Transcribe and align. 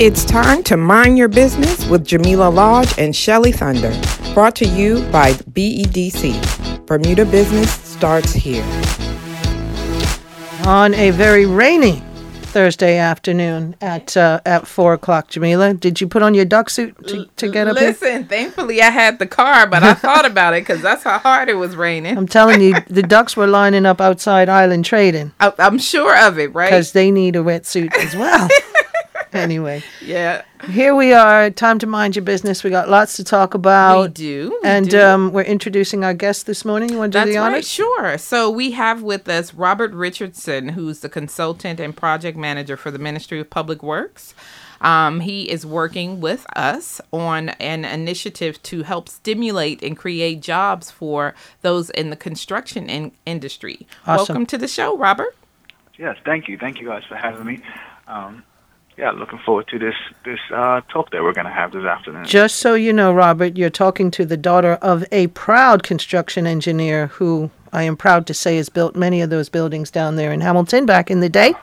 It's 0.00 0.24
time 0.24 0.62
to 0.62 0.78
mind 0.78 1.18
your 1.18 1.28
business 1.28 1.86
with 1.86 2.06
Jamillah 2.06 2.54
Lodge 2.54 2.98
and 2.98 3.14
Shelly 3.14 3.52
Thunder. 3.52 3.92
Brought 4.32 4.56
to 4.56 4.64
you 4.64 5.02
by 5.10 5.34
BEDC. 5.34 6.86
Bermuda 6.86 7.26
Business 7.26 7.70
starts 7.70 8.32
here. 8.32 8.64
On 10.64 10.94
a 10.94 11.10
very 11.10 11.44
rainy 11.44 12.02
Thursday 12.44 12.96
afternoon 12.96 13.76
at 13.82 14.16
uh, 14.16 14.40
at 14.46 14.66
four 14.66 14.94
o'clock, 14.94 15.28
Jamillah, 15.28 15.78
did 15.78 16.00
you 16.00 16.08
put 16.08 16.22
on 16.22 16.32
your 16.32 16.46
duck 16.46 16.70
suit 16.70 16.96
to, 17.06 17.26
to 17.36 17.50
get 17.50 17.68
up 17.68 17.76
here? 17.76 17.88
Listen, 17.88 18.24
thankfully 18.24 18.80
I 18.80 18.88
had 18.88 19.18
the 19.18 19.26
car, 19.26 19.66
but 19.66 19.82
I 19.82 19.92
thought 19.92 20.24
about 20.24 20.54
it 20.54 20.62
because 20.62 20.80
that's 20.80 21.02
how 21.02 21.18
hard 21.18 21.50
it 21.50 21.56
was 21.56 21.76
raining. 21.76 22.16
I'm 22.16 22.26
telling 22.26 22.62
you, 22.62 22.72
the 22.88 23.02
ducks 23.02 23.36
were 23.36 23.46
lining 23.46 23.84
up 23.84 24.00
outside 24.00 24.48
Island 24.48 24.86
Trading 24.86 25.32
I, 25.38 25.52
I'm 25.58 25.76
sure 25.78 26.18
of 26.26 26.38
it, 26.38 26.54
right? 26.54 26.70
because 26.70 26.92
they 26.92 27.10
need 27.10 27.36
a 27.36 27.40
wetsuit 27.40 27.94
as 27.96 28.16
well. 28.16 28.48
anyway, 29.32 29.82
Yeah, 30.04 30.42
here 30.68 30.94
we 30.94 31.12
are. 31.12 31.50
Time 31.50 31.78
to 31.78 31.86
mind 31.86 32.16
your 32.16 32.24
business. 32.24 32.64
We 32.64 32.70
got 32.70 32.88
lots 32.88 33.16
to 33.16 33.24
talk 33.24 33.54
about. 33.54 34.02
we 34.02 34.08
do. 34.08 34.58
we 34.62 34.68
And 34.68 34.90
do. 34.90 35.00
um, 35.00 35.32
we're 35.32 35.42
introducing 35.42 36.04
our 36.04 36.14
guest 36.14 36.46
this 36.46 36.64
morning. 36.64 36.90
You 36.90 36.98
want 36.98 37.12
to 37.12 37.18
do 37.20 37.24
That's 37.32 37.36
the 37.36 37.40
right, 37.40 37.64
sure. 37.64 38.18
So 38.18 38.50
we 38.50 38.72
have 38.72 39.02
with 39.02 39.28
us 39.28 39.54
Robert 39.54 39.92
Richardson, 39.92 40.70
who's 40.70 41.00
the 41.00 41.08
consultant 41.08 41.80
and 41.80 41.96
project 41.96 42.36
manager 42.36 42.76
for 42.76 42.90
the 42.90 42.98
Ministry 42.98 43.40
of 43.40 43.48
Public 43.50 43.82
Works. 43.82 44.34
Um, 44.80 45.20
he 45.20 45.42
is 45.50 45.66
working 45.66 46.20
with 46.22 46.46
us 46.56 47.02
on 47.12 47.50
an 47.50 47.84
initiative 47.84 48.62
to 48.64 48.82
help 48.82 49.08
stimulate 49.10 49.82
and 49.82 49.94
create 49.96 50.40
jobs 50.40 50.90
for 50.90 51.34
those 51.60 51.90
in 51.90 52.08
the 52.10 52.16
construction 52.16 52.88
in- 52.88 53.12
industry. 53.26 53.86
Awesome. 54.06 54.34
Welcome 54.34 54.46
to 54.46 54.58
the 54.58 54.68
show, 54.68 54.96
Robert. 54.96 55.36
Yes, 55.98 56.16
thank 56.24 56.48
you. 56.48 56.56
Thank 56.56 56.80
you 56.80 56.86
guys 56.88 57.02
for 57.06 57.14
having 57.16 57.44
me. 57.44 57.60
Um, 58.08 58.42
yeah, 59.00 59.12
looking 59.12 59.38
forward 59.38 59.66
to 59.68 59.78
this 59.78 59.94
this 60.26 60.38
uh, 60.52 60.82
talk 60.90 61.10
that 61.10 61.22
we're 61.22 61.32
going 61.32 61.46
to 61.46 61.52
have 61.52 61.72
this 61.72 61.84
afternoon. 61.84 62.24
Just 62.26 62.56
so 62.56 62.74
you 62.74 62.92
know, 62.92 63.14
Robert, 63.14 63.56
you're 63.56 63.70
talking 63.70 64.10
to 64.10 64.26
the 64.26 64.36
daughter 64.36 64.74
of 64.74 65.04
a 65.10 65.28
proud 65.28 65.82
construction 65.82 66.46
engineer 66.46 67.06
who 67.06 67.50
I 67.72 67.84
am 67.84 67.96
proud 67.96 68.26
to 68.26 68.34
say 68.34 68.58
has 68.58 68.68
built 68.68 68.94
many 68.94 69.22
of 69.22 69.30
those 69.30 69.48
buildings 69.48 69.90
down 69.90 70.16
there 70.16 70.32
in 70.32 70.42
Hamilton 70.42 70.84
back 70.84 71.10
in 71.10 71.20
the 71.20 71.30
day. 71.30 71.54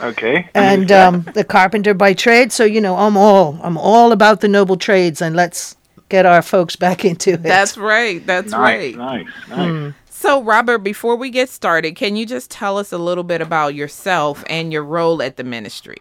Okay. 0.00 0.48
And 0.54 0.90
um, 1.02 1.26
the 1.34 1.44
carpenter 1.44 1.92
by 1.92 2.14
trade. 2.14 2.52
So, 2.52 2.64
you 2.64 2.80
know, 2.80 2.96
I'm 2.96 3.18
all 3.18 3.60
I'm 3.62 3.76
all 3.76 4.10
about 4.10 4.40
the 4.40 4.48
noble 4.48 4.78
trades 4.78 5.20
and 5.20 5.36
let's 5.36 5.76
get 6.08 6.24
our 6.24 6.40
folks 6.40 6.74
back 6.74 7.04
into 7.10 7.34
it. 7.34 7.42
That's 7.42 7.76
right. 7.76 8.24
That's 8.26 8.52
nice, 8.52 8.96
right. 8.96 8.96
nice, 8.96 9.48
nice. 9.50 9.94
So, 10.08 10.42
Robert, 10.42 10.78
before 10.78 11.16
we 11.16 11.28
get 11.30 11.48
started, 11.50 11.94
can 11.94 12.16
you 12.16 12.24
just 12.24 12.50
tell 12.50 12.78
us 12.78 12.92
a 12.92 12.98
little 12.98 13.22
bit 13.22 13.40
about 13.40 13.74
yourself 13.74 14.42
and 14.48 14.72
your 14.72 14.82
role 14.82 15.22
at 15.22 15.36
the 15.36 15.44
ministry? 15.44 15.98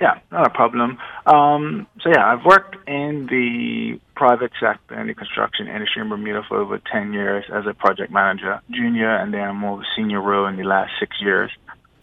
Yeah, 0.00 0.20
not 0.30 0.46
a 0.46 0.50
problem. 0.50 0.98
Um, 1.26 1.86
so 2.00 2.08
yeah, 2.10 2.24
I've 2.32 2.44
worked 2.44 2.76
in 2.88 3.26
the 3.26 4.00
private 4.14 4.52
sector 4.60 4.98
in 5.00 5.06
the 5.08 5.14
construction 5.14 5.66
industry 5.66 6.02
in 6.02 6.08
Bermuda 6.08 6.42
for 6.48 6.58
over 6.58 6.78
ten 6.78 7.12
years 7.12 7.44
as 7.52 7.66
a 7.66 7.74
project 7.74 8.12
manager, 8.12 8.60
junior, 8.70 9.10
and 9.16 9.34
then 9.34 9.56
more 9.56 9.74
of 9.74 9.80
a 9.80 9.86
senior 9.96 10.20
role 10.20 10.46
in 10.46 10.56
the 10.56 10.64
last 10.64 10.92
six 11.00 11.20
years. 11.20 11.50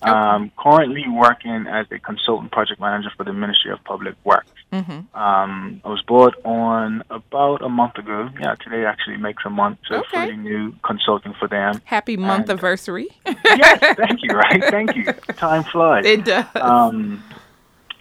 Um, 0.01 0.51
currently 0.59 1.05
working 1.09 1.65
as 1.67 1.87
a 1.89 1.97
consultant 1.97 2.51
project 2.51 2.79
manager 2.79 3.09
for 3.17 3.23
the 3.23 3.33
Ministry 3.33 3.71
of 3.71 3.83
Public 3.85 4.13
Works. 4.23 4.51
Mm-hmm. 4.71 5.17
Um, 5.17 5.81
I 5.83 5.87
was 5.87 6.01
brought 6.03 6.35
on 6.45 7.01
about 7.09 7.63
a 7.63 7.69
month 7.69 7.97
ago. 7.97 8.29
Yeah, 8.39 8.53
today 8.55 8.85
actually 8.85 9.17
makes 9.17 9.43
a 9.45 9.49
month. 9.49 9.79
So 9.87 9.95
Okay. 10.01 10.25
fully 10.27 10.37
new 10.37 10.73
consulting 10.83 11.33
for 11.39 11.47
them. 11.47 11.81
Happy 11.85 12.17
month 12.17 12.49
anniversary. 12.49 13.07
yes, 13.25 13.95
thank 13.97 14.19
you. 14.21 14.35
Right, 14.35 14.63
thank 14.65 14.95
you. 14.95 15.05
Time 15.37 15.63
flies. 15.63 16.05
it 16.05 16.25
does. 16.25 16.45
Um, 16.55 17.23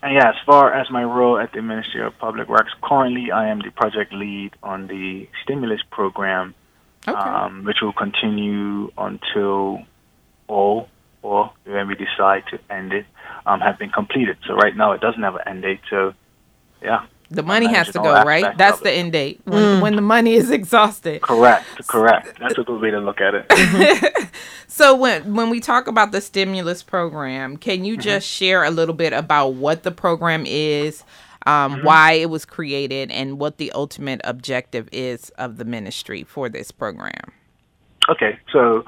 and 0.05 0.15
yeah, 0.15 0.29
as 0.29 0.35
far 0.45 0.75
as 0.75 0.91
my 0.91 1.03
role 1.03 1.39
at 1.39 1.53
the 1.55 1.63
Ministry 1.63 2.03
of 2.05 2.13
Public 2.19 2.47
Works, 2.47 2.73
currently 2.83 3.33
I 3.33 3.49
am 3.49 3.61
the 3.61 3.71
project 3.71 4.13
lead 4.13 4.53
on 4.63 4.87
the 4.87 5.27
stimulus 5.43 5.81
program, 5.91 6.55
okay. 7.09 7.19
um, 7.19 7.65
which 7.65 7.79
will 7.81 7.95
continue 7.95 8.93
until 8.99 9.83
all 10.47 10.89
or 11.23 11.51
when 11.65 11.89
we 11.89 11.95
decide 11.95 12.43
to 12.51 12.59
end 12.69 12.93
it 12.93 13.07
um, 13.47 13.61
have 13.61 13.79
been 13.79 13.89
completed. 13.89 14.37
So 14.47 14.55
right 14.55 14.77
now 14.77 14.93
it 14.93 15.01
doesn't 15.01 15.23
have 15.23 15.37
an 15.37 15.43
end 15.47 15.63
date. 15.63 15.81
So 15.89 16.13
yeah, 16.83 17.07
the 17.31 17.43
money 17.43 17.67
has 17.67 17.87
to 17.89 17.99
go, 17.99 18.23
right? 18.23 18.57
That's 18.57 18.81
the 18.81 18.93
end 18.93 19.13
date 19.13 19.41
when, 19.45 19.63
mm. 19.63 19.81
when 19.83 19.97
the 19.97 20.03
money 20.03 20.35
is 20.35 20.51
exhausted. 20.61 21.23
correct, 21.23 21.87
correct. 21.87 22.39
That's 22.39 22.59
a 22.59 22.65
good 22.65 22.81
way 22.81 22.91
to 22.91 23.01
look 23.01 23.21
at 23.21 23.35
it. 23.35 24.29
So 24.75 24.97
when 24.97 25.37
when 25.37 25.51
we 25.51 25.61
talk 25.61 25.87
about 25.87 26.11
the 26.11 26.21
stimulus 26.21 26.83
program, 26.83 27.57
can 27.57 27.85
you 27.85 27.93
mm-hmm. 27.93 28.01
just 28.01 28.27
share 28.27 28.65
a 28.65 28.73
little 28.73 28.97
bit 28.97 29.13
about 29.13 29.51
what 29.51 29.85
the 29.85 29.93
program 29.93 30.45
is, 30.49 31.05
um, 31.47 31.75
mm-hmm. 31.77 31.87
why 31.87 32.15
it 32.15 32.29
was 32.29 32.45
created, 32.45 33.13
and 33.13 33.39
what 33.39 33.59
the 33.59 33.71
ultimate 33.71 34.21
objective 34.25 34.89
is 34.91 35.31
of 35.39 35.59
the 35.59 35.65
ministry 35.65 36.25
for 36.25 36.49
this 36.49 36.73
program? 36.73 37.31
Okay, 38.09 38.37
so 38.53 38.85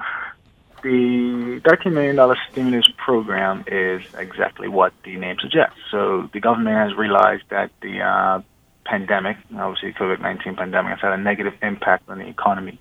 the 0.81 1.61
$13 1.63 1.93
million 1.93 2.35
stimulus 2.51 2.87
program 2.97 3.63
is 3.67 4.01
exactly 4.17 4.67
what 4.67 4.93
the 5.03 5.15
name 5.15 5.37
suggests. 5.39 5.79
So 5.91 6.29
the 6.33 6.39
government 6.39 6.77
has 6.77 6.97
realized 6.97 7.43
that 7.49 7.71
the 7.81 8.01
uh, 8.01 8.41
pandemic, 8.85 9.37
obviously 9.55 9.93
COVID 9.93 10.21
19 10.21 10.55
pandemic, 10.55 10.91
has 10.91 11.01
had 11.01 11.13
a 11.13 11.21
negative 11.21 11.53
impact 11.61 12.09
on 12.09 12.19
the 12.19 12.27
economy. 12.27 12.79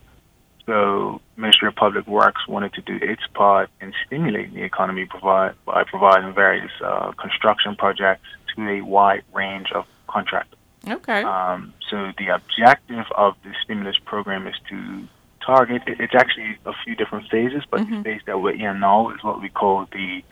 So 0.66 1.20
Ministry 1.36 1.68
of 1.68 1.76
Public 1.76 2.06
Works 2.06 2.46
wanted 2.48 2.74
to 2.74 2.82
do 2.82 2.98
its 3.00 3.22
part 3.34 3.70
in 3.80 3.92
stimulating 4.06 4.54
the 4.54 4.64
economy 4.64 5.06
provide, 5.06 5.54
by 5.64 5.84
providing 5.84 6.34
various 6.34 6.72
uh, 6.84 7.12
construction 7.12 7.76
projects 7.76 8.26
to 8.54 8.68
a 8.68 8.80
wide 8.80 9.22
range 9.32 9.68
of 9.72 9.84
contractors. 10.08 10.58
Okay. 10.88 11.22
Um, 11.22 11.72
so 11.90 12.12
the 12.18 12.28
objective 12.34 13.04
of 13.16 13.34
the 13.44 13.52
stimulus 13.64 13.96
program 14.04 14.46
is 14.46 14.54
to 14.68 15.08
target. 15.46 15.82
It, 15.86 16.00
it's 16.00 16.14
actually 16.14 16.58
a 16.66 16.72
few 16.84 16.94
different 16.96 17.28
phases, 17.30 17.62
but 17.70 17.80
Mhm. 17.80 17.90
the 17.90 18.02
phase 18.02 18.22
that 18.26 18.40
we're 18.42 18.54
in 18.68 18.80
now 18.80 19.10
is 19.10 19.22
what 19.22 19.40
we 19.40 19.48
call 19.48 19.86
the 19.92 20.22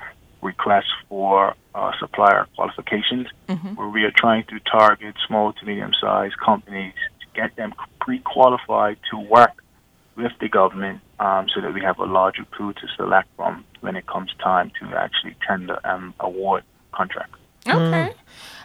request 0.43 0.89
for 1.09 1.55
uh, 1.75 1.93
supplier 1.99 2.47
qualifications, 2.57 3.27
Mhm. 3.49 3.77
where 3.77 3.89
we 3.89 4.05
are 4.05 4.11
trying 4.25 4.45
to 4.45 4.57
target 4.61 5.15
small 5.27 5.53
to 5.55 5.65
medium-sized 5.65 6.37
companies 6.39 6.95
to 7.21 7.27
get 7.35 7.57
them 7.57 7.73
pre-qualified 8.01 8.97
to 9.11 9.17
work 9.19 9.55
with 10.17 10.33
the 10.41 10.49
government, 10.49 11.01
um, 11.19 11.49
so 11.49 11.61
that 11.61 11.73
we 11.73 11.81
have 11.81 11.99
a 11.99 12.05
larger 12.05 12.45
pool 12.45 12.73
to 12.75 12.87
select 12.97 13.29
from 13.37 13.65
when 13.81 13.97
it 13.97 14.07
comes 14.07 14.31
time 14.43 14.71
to 14.79 14.85
actually 14.97 15.35
tender 15.47 15.79
and 15.85 16.13
award 16.21 16.63
contracts. 16.93 17.39
Okay. 17.67 18.11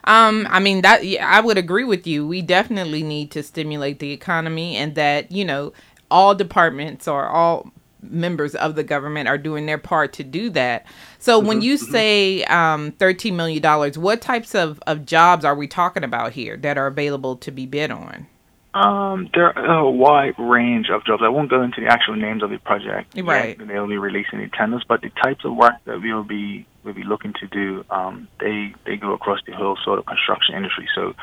Um, 0.04 0.48
I 0.50 0.60
mean 0.60 0.82
that 0.82 1.06
yeah, 1.06 1.28
I 1.28 1.40
would 1.40 1.58
agree 1.58 1.84
with 1.84 2.06
you. 2.06 2.28
We 2.28 2.42
definitely 2.42 3.04
need 3.04 3.32
to 3.32 3.44
stimulate 3.44 4.00
the 4.00 4.12
economy 4.12 4.76
and 4.76 4.96
that, 4.96 5.32
you 5.32 5.46
know, 5.46 5.74
all 6.12 6.36
departments 6.36 7.08
or 7.08 7.28
all 7.28 7.72
members 8.02 8.56
of 8.56 8.76
the 8.76 8.84
government 8.84 9.28
are 9.28 9.38
doing 9.38 9.66
their 9.66 9.78
part 9.78 10.14
to 10.14 10.24
do 10.24 10.50
that. 10.52 10.86
So 11.18 11.40
when 11.40 11.62
you 11.62 11.78
say 11.78 12.44
um, 12.46 12.94
$13 12.94 13.34
million, 13.34 13.62
what 14.02 14.22
types 14.22 14.56
of, 14.56 14.82
of 14.88 15.06
jobs 15.06 15.44
are 15.44 15.56
we 15.56 15.68
talking 15.68 16.04
about 16.04 16.32
here 16.34 16.56
that 16.58 16.78
are 16.78 16.88
available 16.88 17.36
to 17.38 17.52
be 17.52 17.66
bid 17.66 17.92
on? 17.92 18.28
Um, 18.74 19.30
there 19.34 19.58
are 19.58 19.80
a 19.80 19.90
wide 19.90 20.36
range 20.38 20.90
of 20.90 21.04
jobs. 21.04 21.24
I 21.26 21.30
won't 21.30 21.50
go 21.50 21.64
into 21.64 21.82
the 21.82 21.88
actual 21.88 22.16
names 22.16 22.44
of 22.44 22.52
the 22.52 22.60
project. 22.60 23.16
yet, 23.16 23.26
Right. 23.26 23.68
They'll 23.68 23.88
be 23.88 23.98
releasing 23.98 24.40
the 24.40 24.48
tenders, 24.48 24.84
but 24.88 25.02
the 25.02 25.10
types 25.24 25.44
of 25.44 25.56
work 25.56 25.74
that 25.86 26.02
we'll 26.02 26.24
be 26.24 26.68
we'll 26.84 26.94
be 26.94 27.04
looking 27.04 27.34
to 27.42 27.48
do, 27.48 27.84
um, 27.90 28.28
they 28.40 28.74
they 28.86 28.96
go 28.96 29.14
across 29.14 29.40
the 29.48 29.54
whole 29.54 29.78
sort 29.84 29.98
of 29.98 30.06
construction 30.06 30.56
industry. 30.56 30.88
So, 30.94 31.16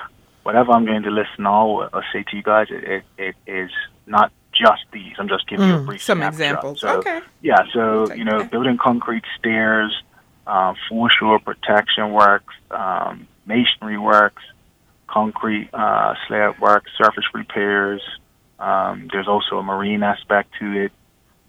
whatever 0.43 0.73
I'm 0.73 0.87
going 0.87 1.05
to 1.05 1.11
list 1.11 1.31
now 1.39 1.69
or, 1.69 1.89
or 1.93 2.05
say 2.13 2.25
to 2.25 2.37
you 2.37 2.43
guys, 2.43 2.67
it, 2.69 3.05
it, 3.17 3.37
it 3.47 3.51
is 3.51 3.71
not 4.07 4.33
just 4.59 4.83
these. 4.93 5.15
I'm 5.19 5.29
just 5.29 5.47
giving 5.49 5.69
you 5.69 5.77
a 5.77 5.81
brief 5.81 6.03
Some 6.03 6.19
snapshot. 6.19 6.33
examples. 6.41 6.81
So, 6.81 6.99
okay. 6.99 7.21
yeah, 7.43 7.65
so 7.73 8.13
you 8.15 8.25
know, 8.25 8.39
that. 8.41 8.51
building 8.51 8.79
concrete 8.79 9.25
stairs, 9.39 9.93
uh, 10.47 10.75
foreshore 10.89 11.39
protection 11.41 12.13
works, 12.13 12.55
um, 12.71 13.27
masonry 13.47 13.99
works, 13.99 14.43
concrete 15.07 15.69
uh, 15.73 16.15
slab 16.27 16.59
work, 16.61 16.85
surface 16.97 17.25
repairs. 17.35 18.03
Um, 18.59 19.09
there's 19.13 19.29
also 19.29 19.59
a 19.59 19.63
marine 19.63 20.03
aspect 20.03 20.51
to 20.61 20.85
it. 20.85 20.93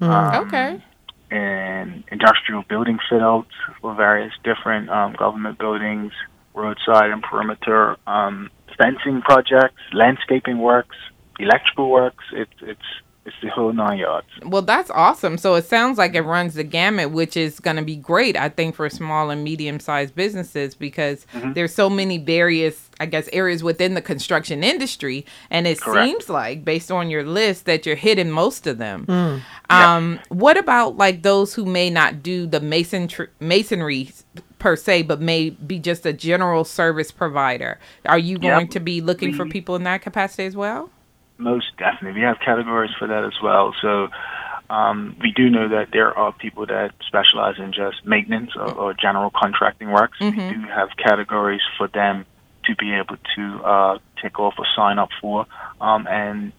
Um, 0.01 0.48
Okay. 0.48 0.83
And 1.30 2.06
industrial 2.10 2.63
building 2.69 3.00
fit 3.10 3.21
outs 3.21 3.51
for 3.81 3.94
various 3.94 4.31
different 4.45 4.89
um, 4.89 5.13
government 5.13 5.57
buildings, 5.60 6.13
roadside 6.53 7.10
and 7.12 7.21
perimeter, 7.21 7.98
um, 8.07 8.50
fencing 8.77 9.21
projects, 9.21 9.81
landscaping 9.92 10.57
works, 10.60 10.95
electrical 11.39 11.89
works. 11.89 12.24
It's 12.34 12.51
it's 12.62 12.81
it's 13.25 13.36
the 13.44 13.50
whole 13.50 13.74
nine 13.74 13.98
yards. 13.98 14.28
Well, 14.45 14.62
that's 14.62 14.89
awesome. 14.89 15.38
So 15.38 15.56
it 15.56 15.66
sounds 15.66 15.98
like 15.98 16.16
it 16.16 16.22
runs 16.22 16.54
the 16.54 16.63
gamut, 16.63 17.12
which 17.12 17.36
is 17.36 17.60
going 17.60 17.75
to 17.75 17.84
be 17.84 17.98
great, 17.98 18.38
I 18.38 18.48
think, 18.48 18.74
for 18.74 18.89
small 18.89 19.30
and 19.30 19.44
medium 19.44 19.81
sized 19.81 20.16
businesses 20.16 20.75
because 20.75 21.25
Mm-hmm. 21.34 21.51
there's 21.51 21.74
so 21.75 21.89
many 21.89 22.19
various, 22.19 22.89
I 23.01 23.06
guess, 23.06 23.28
areas 23.34 23.63
within 23.66 23.95
the 23.95 24.01
construction 24.01 24.63
industry. 24.63 25.25
And 25.50 25.68
it 25.68 25.81
Correct. 25.81 26.07
seems 26.07 26.30
like, 26.30 26.63
based 26.63 26.89
on 26.89 27.10
your 27.10 27.25
list, 27.25 27.66
that 27.66 27.86
you're 27.86 27.98
hitting 27.98 28.31
most 28.31 28.66
of 28.66 28.78
them. 28.78 29.06
Mm. 29.06 29.42
Um, 29.69 30.19
What 30.30 30.56
about 30.57 30.95
like 30.95 31.24
those 31.24 31.54
who 31.54 31.66
may 31.66 31.89
not 31.89 32.24
do 32.24 32.48
the 32.48 32.62
mason 32.62 33.10
tr- 33.10 33.24
masonry 33.42 34.10
per 34.57 34.78
se, 34.78 35.01
but 35.01 35.19
may 35.19 35.50
be 35.50 35.80
just 35.80 36.06
a 36.06 36.13
general 36.13 36.63
service 36.63 37.12
provider. 37.12 37.78
Are 38.06 38.18
you 38.18 38.38
going 38.39 38.68
Yep. 38.68 38.69
to 38.72 38.80
be 38.80 39.01
looking 39.01 39.34
for 39.34 39.45
people 39.45 39.75
in 39.75 39.84
that 39.84 40.01
capacity 40.01 40.45
as 40.45 40.56
well? 40.56 40.92
Most 41.38 41.75
definitely. 41.78 42.19
We 42.19 42.25
have 42.25 42.39
categories 42.39 42.92
for 42.98 43.07
that 43.07 43.24
as 43.24 43.39
well. 43.42 43.74
So 43.81 44.10
um, 44.69 45.16
we 45.22 45.31
do 45.31 45.50
know 45.50 45.69
that 45.69 45.89
there 45.92 46.18
are 46.18 46.31
people 46.31 46.66
that 46.66 46.94
specialize 47.06 47.60
in 47.60 47.74
just 47.74 48.06
maintenance 48.06 48.51
or, 48.56 48.72
or 48.72 48.94
general 48.94 49.31
contracting 49.34 49.92
works. 49.92 50.19
We 50.19 50.31
do 50.31 50.62
have 50.62 50.89
categories 50.98 51.62
for 51.78 51.88
them 51.88 52.25
to 52.66 52.75
be 52.75 52.94
able 52.94 53.18
to 53.36 53.63
uh, 53.63 53.98
take 54.22 54.39
off 54.39 54.56
or 54.57 54.66
sign 54.75 55.00
up 55.00 55.10
for. 55.22 55.45
Um, 55.80 56.07
and 56.07 56.51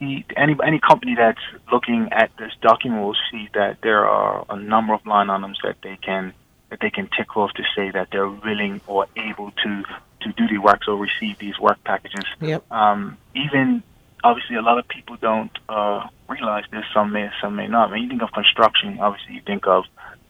the 0.00 0.24
any 0.36 0.56
any 0.64 0.78
company 0.78 1.14
that's 1.16 1.40
looking 1.72 2.08
at 2.12 2.30
this 2.38 2.52
document 2.60 3.02
will 3.02 3.16
see 3.30 3.48
that 3.54 3.78
there 3.82 4.06
are 4.06 4.44
a 4.48 4.56
number 4.56 4.94
of 4.94 5.04
line 5.06 5.30
items 5.30 5.58
that 5.62 5.76
they 5.82 5.96
can 5.96 6.32
that 6.70 6.80
they 6.80 6.90
can 6.90 7.08
tick 7.16 7.36
off 7.36 7.52
to 7.54 7.62
say 7.74 7.90
that 7.90 8.08
they're 8.12 8.28
willing 8.28 8.80
or 8.86 9.06
able 9.16 9.50
to 9.50 9.82
to 10.20 10.32
do 10.36 10.46
the 10.48 10.58
works 10.58 10.86
or 10.88 10.96
receive 10.96 11.38
these 11.38 11.58
work 11.58 11.82
packages 11.84 12.24
Yep. 12.40 12.70
um, 12.72 13.16
even 13.34 13.82
obviously 14.24 14.56
a 14.56 14.62
lot 14.62 14.78
of 14.78 14.86
people 14.88 15.16
don't 15.20 15.50
uh, 15.68 16.06
realize 16.28 16.64
this. 16.70 16.84
Some 16.94 17.12
may, 17.12 17.28
some 17.40 17.56
may 17.56 17.66
not. 17.68 17.90
When 17.90 18.02
you 18.02 18.08
think 18.08 18.22
of 18.22 18.30
construction, 18.32 18.98
obviously 19.00 19.34
you 19.34 19.40
think 19.46 19.66
of, 19.66 19.84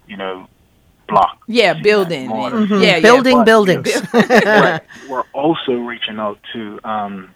you 0.06 0.17
know, 0.17 0.46
block. 1.08 1.38
Yeah, 1.46 1.75
building. 1.75 2.29
mortar. 2.29 2.56
Mhm. 2.58 2.82
Yeah, 2.82 2.96
yeah, 2.96 3.00
Building 3.00 3.38
but- 3.38 3.44
buildings. 3.46 4.02
Right. 4.12 4.81
We're 5.08 5.25
also 5.32 5.73
reaching 5.73 6.19
out 6.19 6.38
to 6.52 6.81
um, 6.85 7.31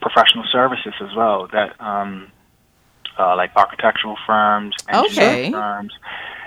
professional 0.00 0.44
services 0.52 0.94
as 1.00 1.14
well. 1.16 1.48
That 1.52 1.80
um, 1.80 2.30
uh, 3.18 3.34
like 3.36 3.50
architectural 3.56 4.16
firms, 4.26 4.74
engineering 4.88 5.38
Okay. 5.46 5.50
firms. 5.52 5.92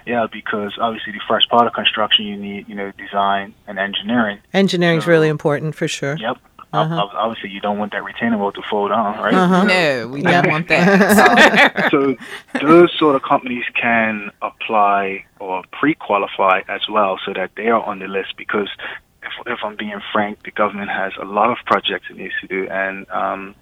Yeah, 0.06 0.26
because 0.32 0.74
obviously 0.82 1.14
the 1.14 1.22
first 1.28 1.48
part 1.50 1.68
of 1.68 1.74
construction 1.74 2.26
you 2.26 2.36
need, 2.36 2.68
you 2.68 2.74
know, 2.74 2.92
design 2.98 3.54
and 3.68 3.78
engineering. 3.78 4.40
Engineering 4.52 4.98
Engineering's 4.98 5.06
really 5.08 5.28
important 5.30 5.76
for 5.76 5.88
sure. 5.88 6.16
Yep. 6.18 6.38
Uh-huh. 6.74 7.08
Obviously, 7.14 7.50
you 7.50 7.60
don't 7.60 7.78
want 7.78 7.92
that 7.92 8.04
retaining 8.04 8.40
wall 8.40 8.52
to 8.54 8.62
fold 8.70 8.92
on, 8.92 9.18
right? 9.20 9.34
Uh-huh. 9.34 9.64
No, 9.66 10.08
we 10.08 10.22
Yeah. 10.22 10.42
don't 10.42 10.52
want 10.52 10.68
that. 10.70 11.88
so 11.92 12.16
those 12.62 12.92
sort 12.98 13.16
of 13.16 13.24
companies 13.24 13.66
can 13.76 14.32
apply 14.42 15.26
or 15.40 15.64
pre-qualify 15.74 16.62
as 16.70 16.82
well 16.90 17.20
so 17.26 17.34
that 17.34 17.52
they 17.58 17.68
are 17.68 17.84
on 17.84 18.00
the 18.00 18.08
list 18.08 18.36
because 18.38 18.70
if, 19.22 19.32
if 19.48 19.60
I'm 19.64 19.76
being 19.76 20.00
frank, 20.14 20.44
the 20.44 20.52
government 20.52 20.90
has 20.92 21.12
a 21.22 21.26
lot 21.26 21.50
of 21.52 21.58
projects 21.66 22.06
it 22.10 22.16
needs 22.18 22.34
to 22.42 22.48
do 22.48 22.68
and 22.70 23.10
um, 23.12 23.54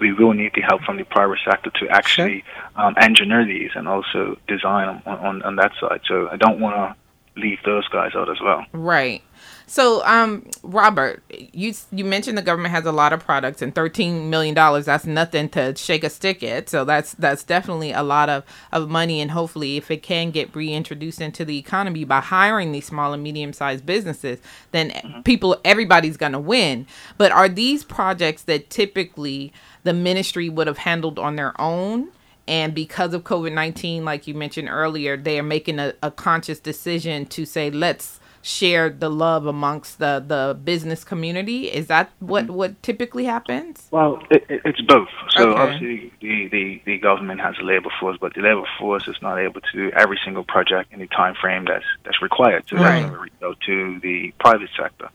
we 0.00 0.12
will 0.12 0.32
need 0.32 0.52
the 0.54 0.62
help 0.62 0.82
from 0.82 0.96
the 0.96 1.04
private 1.04 1.38
sector 1.44 1.70
to 1.70 1.88
actually 1.90 2.44
um, 2.76 2.94
engineer 2.98 3.44
these 3.44 3.70
and 3.74 3.86
also 3.86 4.38
design 4.48 4.86
them 4.86 5.02
on, 5.06 5.18
on, 5.18 5.42
on 5.42 5.56
that 5.56 5.72
side. 5.78 6.00
So 6.06 6.28
I 6.30 6.36
don't 6.36 6.60
want 6.60 6.76
to 6.76 6.96
leave 7.36 7.58
those 7.64 7.86
guys 7.88 8.12
out 8.14 8.30
as 8.30 8.40
well. 8.40 8.64
Right. 8.72 9.22
So, 9.68 10.04
um, 10.06 10.48
Robert, 10.62 11.24
you 11.28 11.74
you 11.90 12.04
mentioned 12.04 12.38
the 12.38 12.42
government 12.42 12.72
has 12.72 12.86
a 12.86 12.92
lot 12.92 13.12
of 13.12 13.24
products 13.24 13.60
and 13.60 13.74
thirteen 13.74 14.30
million 14.30 14.54
dollars. 14.54 14.86
That's 14.86 15.06
nothing 15.06 15.48
to 15.50 15.74
shake 15.74 16.04
a 16.04 16.10
stick 16.10 16.42
at. 16.44 16.68
So 16.68 16.84
that's 16.84 17.14
that's 17.14 17.42
definitely 17.42 17.90
a 17.90 18.04
lot 18.04 18.28
of 18.28 18.44
of 18.72 18.88
money. 18.88 19.20
And 19.20 19.32
hopefully, 19.32 19.76
if 19.76 19.90
it 19.90 20.02
can 20.04 20.30
get 20.30 20.54
reintroduced 20.54 21.20
into 21.20 21.44
the 21.44 21.58
economy 21.58 22.04
by 22.04 22.20
hiring 22.20 22.70
these 22.70 22.86
small 22.86 23.12
and 23.12 23.22
medium 23.22 23.52
sized 23.52 23.84
businesses, 23.84 24.38
then 24.70 25.22
people 25.24 25.60
everybody's 25.64 26.16
gonna 26.16 26.40
win. 26.40 26.86
But 27.18 27.32
are 27.32 27.48
these 27.48 27.82
projects 27.82 28.44
that 28.44 28.70
typically 28.70 29.52
the 29.82 29.92
ministry 29.92 30.48
would 30.48 30.68
have 30.68 30.78
handled 30.78 31.18
on 31.18 31.34
their 31.34 31.60
own? 31.60 32.10
And 32.48 32.74
because 32.74 33.14
of 33.14 33.24
COVID 33.24 33.52
19, 33.52 34.04
like 34.04 34.26
you 34.26 34.34
mentioned 34.34 34.68
earlier, 34.70 35.16
they 35.16 35.38
are 35.38 35.42
making 35.44 35.78
a, 35.78 35.94
a 36.02 36.10
conscious 36.10 36.60
decision 36.60 37.26
to 37.26 37.44
say, 37.44 37.70
let's 37.70 38.20
share 38.42 38.88
the 38.90 39.10
love 39.10 39.46
amongst 39.46 39.98
the, 39.98 40.24
the 40.26 40.56
business 40.62 41.02
community. 41.04 41.66
Is 41.68 41.88
that 41.88 42.10
what, 42.20 42.48
what 42.50 42.80
typically 42.82 43.24
happens? 43.24 43.88
Well, 43.90 44.20
it, 44.30 44.44
it, 44.48 44.62
it's 44.64 44.80
both. 44.82 45.08
So 45.36 45.54
Okay. 45.54 45.62
obviously, 45.62 46.12
the, 46.20 46.48
the, 46.50 46.82
the 46.86 46.98
government 46.98 47.40
has 47.40 47.56
a 47.60 47.64
labor 47.64 47.90
force, 48.00 48.18
but 48.20 48.34
the 48.34 48.42
labor 48.42 48.64
force 48.78 49.08
is 49.08 49.16
not 49.22 49.38
able 49.38 49.60
to 49.60 49.72
do 49.72 49.90
every 49.96 50.18
single 50.24 50.44
project 50.44 50.92
in 50.92 51.00
the 51.00 51.08
time 51.08 51.34
frame 51.40 51.64
that's 51.66 51.84
that's 52.04 52.22
required. 52.22 52.64
So 52.68 52.76
Right. 52.76 53.02
that's 53.02 53.14
going 53.14 53.28
to 53.30 53.34
go 53.40 53.54
to 53.66 54.00
the 54.00 54.32
private 54.38 54.70
sector. 54.80 55.10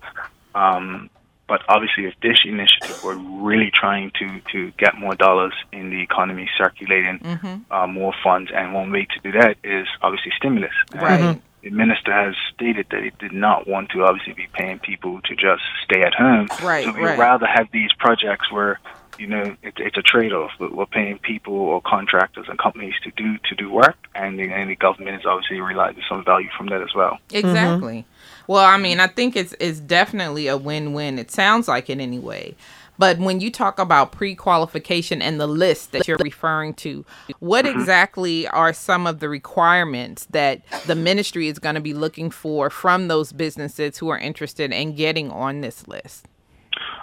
Um, 0.56 1.10
but 1.52 1.62
obviously, 1.68 2.06
if 2.06 2.16
this 2.22 2.40
initiative 2.46 3.04
were 3.04 3.18
really 3.18 3.72
trying 3.74 4.10
to 4.20 4.28
to 4.54 4.72
get 4.84 4.92
more 4.98 5.16
dollars 5.16 5.54
in 5.74 5.90
the 5.90 6.02
economy, 6.02 6.50
circulating 6.58 7.20
Mm-hmm. 7.20 7.56
uh, 7.76 7.88
more 7.88 8.14
funds, 8.24 8.50
and 8.56 8.74
one 8.74 8.90
way 8.96 9.06
to 9.14 9.20
do 9.26 9.32
that 9.40 9.58
is 9.64 9.86
obviously 10.02 10.32
stimulus. 10.38 10.72
And 10.94 11.42
The 11.62 11.70
minister 11.84 12.12
has 12.24 12.36
stated 12.54 12.86
that 12.92 13.04
he 13.04 13.12
did 13.20 13.34
not 13.34 13.68
want 13.68 13.90
to 13.92 13.98
obviously 14.08 14.34
be 14.44 14.48
paying 14.60 14.80
people 14.80 15.14
to 15.28 15.36
just 15.36 15.64
stay 15.84 16.02
at 16.10 16.14
home. 16.14 16.48
Right, 16.64 16.86
So 16.86 16.94
we'd 16.94 17.04
right. 17.04 17.20
rather 17.20 17.46
have 17.58 17.68
these 17.80 17.92
projects 18.06 18.48
where 18.56 18.80
you 19.20 19.28
know 19.28 19.46
it, 19.62 19.74
it's 19.88 19.98
a 20.04 20.06
trade-off. 20.14 20.52
We're 20.60 20.74
we're 20.78 20.94
paying 21.00 21.18
people 21.32 21.54
or 21.74 21.82
contractors 21.82 22.48
and 22.50 22.58
companies 22.68 22.96
to 23.06 23.12
do 23.22 23.38
to 23.50 23.54
do 23.62 23.68
work, 23.70 23.98
and 24.16 24.40
the, 24.40 24.46
and 24.58 24.70
the 24.70 24.78
government 24.88 25.16
is 25.20 25.26
obviously 25.32 25.60
realizing 25.60 26.04
some 26.12 26.24
value 26.24 26.50
from 26.58 26.68
that 26.72 26.82
as 26.82 26.94
well. 26.96 27.20
Exactly. 27.42 28.06
Well, 28.52 28.66
I 28.66 28.76
mean, 28.76 29.00
I 29.00 29.08
think 29.08 29.38
it's 29.38 29.56
it's 29.62 29.80
definitely 29.80 30.48
a 30.48 30.58
win-win. 30.58 31.18
It 31.18 31.32
sounds 31.32 31.70
like 31.70 31.90
it 31.90 32.02
anyway. 32.02 32.54
But 32.98 33.18
when 33.18 33.40
you 33.40 33.50
talk 33.50 33.80
about 33.80 34.12
pre-qualification 34.12 35.22
and 35.22 35.40
the 35.40 35.48
list 35.48 35.94
that 35.94 36.06
you're 36.06 36.18
referring 36.22 36.74
to, 36.74 37.06
what 37.40 37.66
exactly 37.66 38.50
are 38.50 38.74
some 38.74 39.08
of 39.08 39.22
the 39.22 39.30
requirements 39.30 40.26
that 40.32 40.64
the 40.86 40.96
ministry 40.96 41.48
is 41.48 41.60
going 41.60 41.76
to 41.76 41.82
be 41.82 41.94
looking 41.94 42.30
for 42.30 42.70
from 42.70 43.08
those 43.08 43.32
businesses 43.32 44.00
who 44.00 44.10
are 44.10 44.18
interested 44.18 44.74
in 44.74 44.96
getting 44.96 45.32
on 45.32 45.62
this 45.62 45.88
list? 45.88 46.26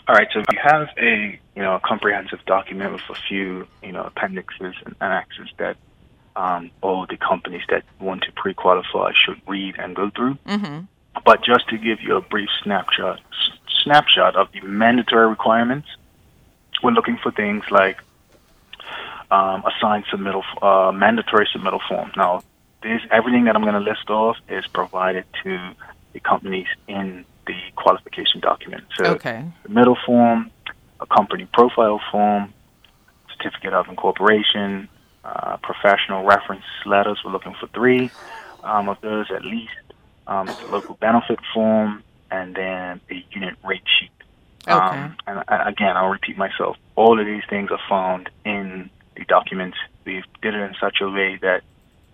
All 0.07 0.17
right, 0.17 0.29
so 0.35 0.41
we 0.51 0.59
have 0.63 0.89
a 0.99 1.41
you 1.57 1.63
know 1.63 1.77
a 1.77 1.81
comprehensive 1.81 2.41
document 2.45 2.93
with 2.93 3.09
a 3.09 3.15
few 3.27 3.67
you 3.83 3.93
know 3.93 4.03
appendixes 4.03 4.75
and 4.85 4.95
annexes 5.01 5.49
that 5.57 5.79
um, 6.37 6.71
all 6.83 7.07
the 7.07 7.17
companies 7.17 7.63
that 7.71 7.85
want 8.01 8.21
to 8.25 8.33
pre-qualify 8.33 9.13
should 9.25 9.41
read 9.47 9.77
and 9.79 9.97
go 9.97 10.11
through. 10.15 10.37
Mm-hmm. 10.47 10.81
But 11.25 11.43
just 11.45 11.69
to 11.69 11.79
give 11.79 12.01
you 12.01 12.17
a 12.17 12.21
brief 12.21 12.49
snapshot 12.63 13.19
s- 13.21 13.59
snapshot 13.83 14.37
of 14.37 14.49
the 14.53 14.61
mandatory 14.63 15.29
requirements, 15.29 15.89
we're 16.83 16.93
looking 16.93 17.19
for 17.23 17.31
things 17.33 17.65
like 17.71 17.99
um, 19.31 19.63
a 19.65 19.71
signed 19.81 20.05
submittal, 20.07 20.43
uh, 20.63 20.93
mandatory 20.93 21.47
submittal 21.55 21.81
form. 21.89 22.13
Now, 22.17 22.43
this 22.83 23.03
everything 23.11 23.45
that 23.45 23.57
I'm 23.57 23.63
going 23.63 23.75
to 23.75 23.81
list 23.81 24.09
off 24.09 24.37
is 24.49 24.67
provided 24.69 25.25
to 25.43 25.71
the 26.13 26.21
companies 26.21 26.69
in 26.87 27.25
the 27.47 27.57
qualification 27.77 28.41
document. 28.41 28.85
So, 28.97 29.05
Okay. 29.13 29.45
submittal 29.67 29.97
form, 30.07 30.51
a 31.01 31.07
company 31.07 31.47
profile 31.53 32.01
form, 32.11 32.55
certificate 33.37 33.73
of 33.75 33.89
incorporation, 33.89 34.89
uh, 35.25 35.57
professional 35.59 36.25
reference 36.25 36.65
letters. 36.87 37.19
We're 37.25 37.33
looking 37.33 37.55
for 37.61 37.67
three 37.69 38.11
um, 38.63 38.89
of 38.89 39.01
those 39.01 39.31
at 39.31 39.45
least. 39.45 39.73
Um, 40.29 40.49
a 40.65 40.71
local 40.71 40.97
benefit 41.01 41.39
form, 41.55 42.05
and 42.31 42.55
then 42.55 43.01
a 43.11 43.25
unit 43.33 43.55
rate 43.65 43.83
sheet. 43.99 44.11
Okay. 44.69 44.77
Um, 44.77 45.17
and 45.27 45.43
I, 45.49 45.71
again, 45.71 45.97
I'll 45.97 46.11
repeat 46.11 46.37
myself. 46.37 46.77
All 46.97 47.19
of 47.19 47.27
these 47.27 47.43
things 47.49 47.71
are 47.71 47.81
found 47.89 48.29
in 48.45 48.91
the 49.17 49.25
documents. 49.25 49.79
We've 50.05 50.25
did 50.43 50.55
it 50.55 50.61
in 50.61 50.75
such 50.81 50.99
a 51.01 51.09
way 51.09 51.39
that 51.43 51.63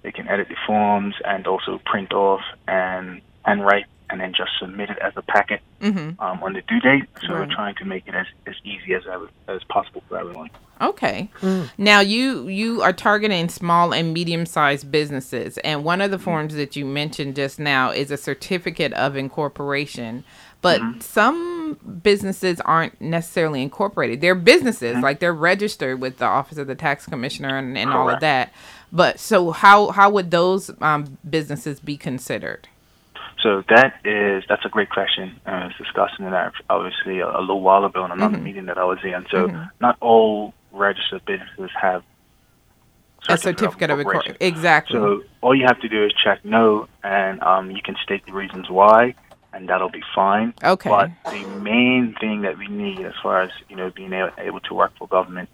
they 0.02 0.12
can 0.12 0.28
edit 0.28 0.48
the 0.48 0.56
forms 0.66 1.14
and 1.24 1.46
also 1.46 1.80
print 1.84 2.12
off 2.12 2.42
and 2.68 3.20
and 3.44 3.64
write 3.64 3.86
and 4.10 4.20
then 4.20 4.32
just 4.36 4.50
submit 4.60 4.90
it 4.90 4.98
as 4.98 5.12
a 5.16 5.22
packet 5.22 5.60
Mm-hmm. 5.80 6.20
um, 6.22 6.42
on 6.42 6.52
the 6.54 6.62
due 6.62 6.80
date. 6.80 7.04
So 7.20 7.34
Right. 7.34 7.46
we're 7.48 7.54
trying 7.54 7.74
to 7.76 7.84
make 7.84 8.06
it 8.06 8.14
as, 8.14 8.26
as 8.46 8.54
easy 8.64 8.94
as 8.94 9.02
as 9.48 9.62
possible 9.64 10.02
for 10.08 10.18
everyone. 10.18 10.50
Okay. 10.80 11.28
Now 11.78 12.00
you 12.00 12.48
you 12.48 12.82
are 12.82 12.92
targeting 12.92 13.48
small 13.48 13.92
and 13.92 14.12
medium 14.14 14.46
sized 14.46 14.90
businesses, 14.90 15.58
and 15.58 15.84
one 15.84 16.00
of 16.00 16.10
the 16.10 16.18
forms 16.18 16.54
that 16.54 16.74
you 16.76 16.84
mentioned 16.84 17.36
just 17.36 17.58
now 17.60 17.90
is 17.90 18.10
a 18.10 18.16
certificate 18.16 18.92
of 18.94 19.14
incorporation. 19.16 20.24
But 20.62 20.80
some 21.02 21.74
businesses 22.02 22.58
aren't 22.62 22.98
necessarily 22.98 23.60
incorporated. 23.60 24.22
They're 24.22 24.34
businesses, 24.34 24.96
like 25.02 25.18
they're 25.20 25.34
registered 25.34 26.00
with 26.00 26.16
the 26.16 26.24
Office 26.24 26.56
of 26.56 26.66
the 26.66 26.74
Tax 26.74 27.04
Commissioner 27.04 27.58
and, 27.58 27.76
and 27.76 27.90
all 27.90 28.08
of 28.08 28.20
that. 28.20 28.50
But 28.90 29.20
so 29.20 29.50
how 29.50 29.90
how 29.90 30.08
would 30.10 30.30
those 30.30 30.70
um, 30.80 31.18
businesses 31.28 31.80
be 31.80 31.98
considered? 31.98 32.68
So 33.44 33.62
that 33.68 34.00
is 34.06 34.42
that's 34.48 34.64
a 34.64 34.70
great 34.70 34.88
question. 34.88 35.38
Uh, 35.46 35.50
I 35.50 35.64
was 35.66 35.74
discussing 35.76 36.24
that 36.30 36.52
obviously 36.70 37.20
a, 37.20 37.28
a 37.28 37.42
little 37.42 37.60
while 37.60 37.84
ago 37.84 38.02
in 38.06 38.10
another 38.10 38.38
meeting 38.38 38.64
that 38.66 38.78
I 38.78 38.84
was 38.84 38.98
in. 39.04 39.26
So 39.30 39.40
not 39.80 39.98
all 40.00 40.54
registered 40.72 41.22
businesses 41.26 41.70
have 41.80 42.02
A 43.28 43.36
certificate 43.36 43.90
of 43.90 43.98
incorporation. 44.00 44.36
Exactly. 44.40 44.96
So 44.98 45.22
all 45.42 45.54
you 45.54 45.66
have 45.66 45.80
to 45.80 45.88
do 45.88 46.04
is 46.06 46.12
check 46.24 46.42
no, 46.44 46.88
and 47.02 47.42
um, 47.42 47.70
you 47.70 47.82
can 47.82 47.96
state 48.02 48.24
the 48.26 48.32
reasons 48.32 48.70
why, 48.70 49.14
and 49.52 49.68
that'll 49.68 49.90
be 49.90 50.02
fine. 50.14 50.54
Okay. 50.62 50.88
But 50.88 51.10
the 51.30 51.46
main 51.60 52.14
thing 52.20 52.42
that 52.42 52.56
we 52.58 52.68
need, 52.68 53.00
as 53.00 53.14
far 53.22 53.42
as 53.42 53.50
you 53.68 53.76
know, 53.76 53.90
being 53.90 54.12
able, 54.14 54.30
able 54.38 54.60
to 54.60 54.74
work 54.74 54.92
for 54.98 55.06
government, 55.08 55.50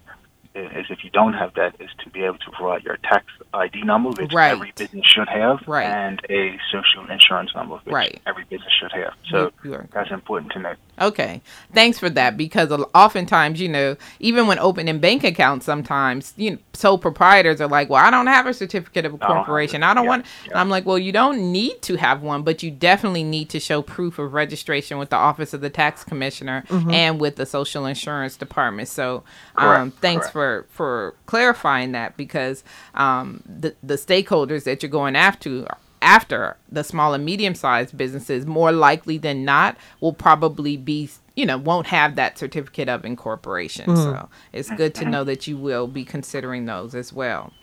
is 0.53 0.87
if 0.89 1.03
you 1.03 1.09
don't 1.09 1.33
have 1.33 1.53
that, 1.55 1.75
is 1.79 1.89
to 2.03 2.09
be 2.09 2.23
able 2.23 2.37
to 2.39 2.51
provide 2.51 2.83
your 2.83 2.97
tax 2.97 3.25
ID 3.53 3.83
number, 3.83 4.09
which 4.09 4.33
Right. 4.33 4.51
every 4.51 4.71
business 4.75 5.05
should 5.05 5.29
have, 5.29 5.59
Right. 5.67 5.85
and 5.85 6.19
a 6.29 6.57
social 6.71 7.09
insurance 7.09 7.53
number, 7.55 7.75
which 7.77 7.93
Right. 7.93 8.21
every 8.25 8.43
business 8.45 8.71
should 8.79 8.91
have. 8.91 9.13
So 9.29 9.51
You- 9.63 9.71
you 9.71 9.75
are 9.75 9.87
that's 9.91 10.11
important 10.11 10.51
to 10.53 10.59
know. 10.59 10.73
Okay. 11.01 11.41
Thanks 11.73 11.97
for 11.99 12.09
that 12.11 12.37
because 12.37 12.71
oftentimes, 12.93 13.59
you 13.59 13.67
know, 13.67 13.97
even 14.19 14.47
when 14.47 14.59
opening 14.59 14.99
bank 14.99 15.23
accounts, 15.23 15.65
sometimes, 15.65 16.33
you 16.37 16.51
know, 16.51 16.57
sole 16.73 16.97
proprietors 16.97 17.59
are 17.59 17.67
like, 17.67 17.89
well, 17.89 18.03
I 18.05 18.11
don't 18.11 18.27
have 18.27 18.45
a 18.45 18.53
certificate 18.53 19.05
of 19.05 19.13
a 19.15 19.17
corporation. 19.17 19.31
have 19.31 19.41
incorporation. 19.41 19.83
it. 19.83 19.85
I 19.85 19.93
don't 19.95 20.03
Yeah, 20.05 20.09
want, 20.09 20.25
yeah. 20.45 20.51
and 20.51 20.59
I'm 20.59 20.69
like, 20.69 20.85
well, 20.85 20.99
you 20.99 21.11
don't 21.11 21.51
need 21.51 21.81
to 21.83 21.95
have 21.97 22.21
one, 22.21 22.43
but 22.43 22.61
you 22.63 22.71
definitely 22.71 23.23
need 23.23 23.49
to 23.49 23.59
show 23.59 23.81
proof 23.81 24.19
of 24.19 24.33
registration 24.33 24.97
with 24.99 25.09
the 25.09 25.15
Office 25.15 25.53
of 25.53 25.61
the 25.61 25.69
Tax 25.69 26.03
Commissioner 26.03 26.63
and 26.69 27.19
with 27.19 27.35
the 27.35 27.45
Social 27.45 27.85
Insurance 27.85 28.37
Department. 28.37 28.87
So, 28.87 29.23
um, 29.55 29.91
Correct, 29.91 29.97
thanks 30.01 30.29
for, 30.29 30.65
for 30.69 31.15
clarifying 31.25 31.93
that 31.93 32.15
because 32.17 32.63
um, 32.93 33.43
the, 33.45 33.75
the 33.81 33.95
stakeholders 33.95 34.63
that 34.65 34.83
you're 34.83 34.89
going 34.89 35.15
after 35.15 35.65
after 36.01 36.57
the 36.71 36.83
small 36.83 37.13
and 37.13 37.23
medium 37.25 37.53
sized 37.55 37.95
businesses 37.97 38.45
more 38.45 38.71
likely 38.71 39.17
than 39.17 39.45
not 39.45 39.77
will 39.99 40.13
probably 40.13 40.77
be 40.77 41.09
you 41.35 41.45
know 41.45 41.57
won't 41.57 41.87
have 41.87 42.15
that 42.15 42.37
certificate 42.37 42.89
of 42.89 43.05
incorporation. 43.05 43.95
So 43.95 44.29
it's 44.53 44.69
good 44.71 44.93
to 44.95 45.05
know 45.05 45.23
that 45.23 45.47
you 45.47 45.57
will 45.57 45.87
be 45.87 46.03
considering 46.03 46.65
those 46.65 46.95
as 46.95 47.13
well. 47.13 47.53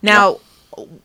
Now 0.00 0.38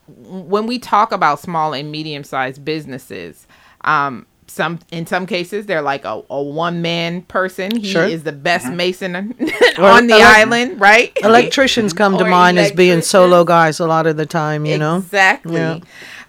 when 0.08 0.66
we 0.66 0.80
talk 0.80 1.12
about 1.12 1.40
small 1.40 1.74
and 1.74 1.92
medium 1.92 2.24
sized 2.24 2.64
businesses 2.64 3.48
um 3.82 4.26
some 4.50 4.80
in 4.92 5.06
some 5.06 5.26
cases 5.26 5.66
they're 5.66 5.82
like 5.82 6.06
a, 6.06 6.22
a 6.30 6.42
one 6.42 6.82
man 6.82 7.22
person. 7.24 7.76
He 7.76 7.92
Sure. 7.92 8.06
is 8.06 8.24
the 8.24 8.32
best 8.32 8.72
mason 8.72 9.14
Or 9.78 9.84
on 9.84 10.08
the 10.08 10.14
elec- 10.14 10.22
island 10.24 10.80
right? 10.80 11.12
Electricians 11.22 11.92
come 11.92 12.18
to 12.18 12.24
mind 12.26 12.58
as 12.58 12.72
being 12.72 13.02
solo 13.02 13.44
guys 13.44 13.82
a 13.82 13.86
lot 13.88 14.08
of 14.08 14.16
the 14.16 14.26
time, 14.26 14.66
you 14.66 14.78
know? 14.78 14.98
exactly. 15.00 15.56
Yeah. 15.56 15.80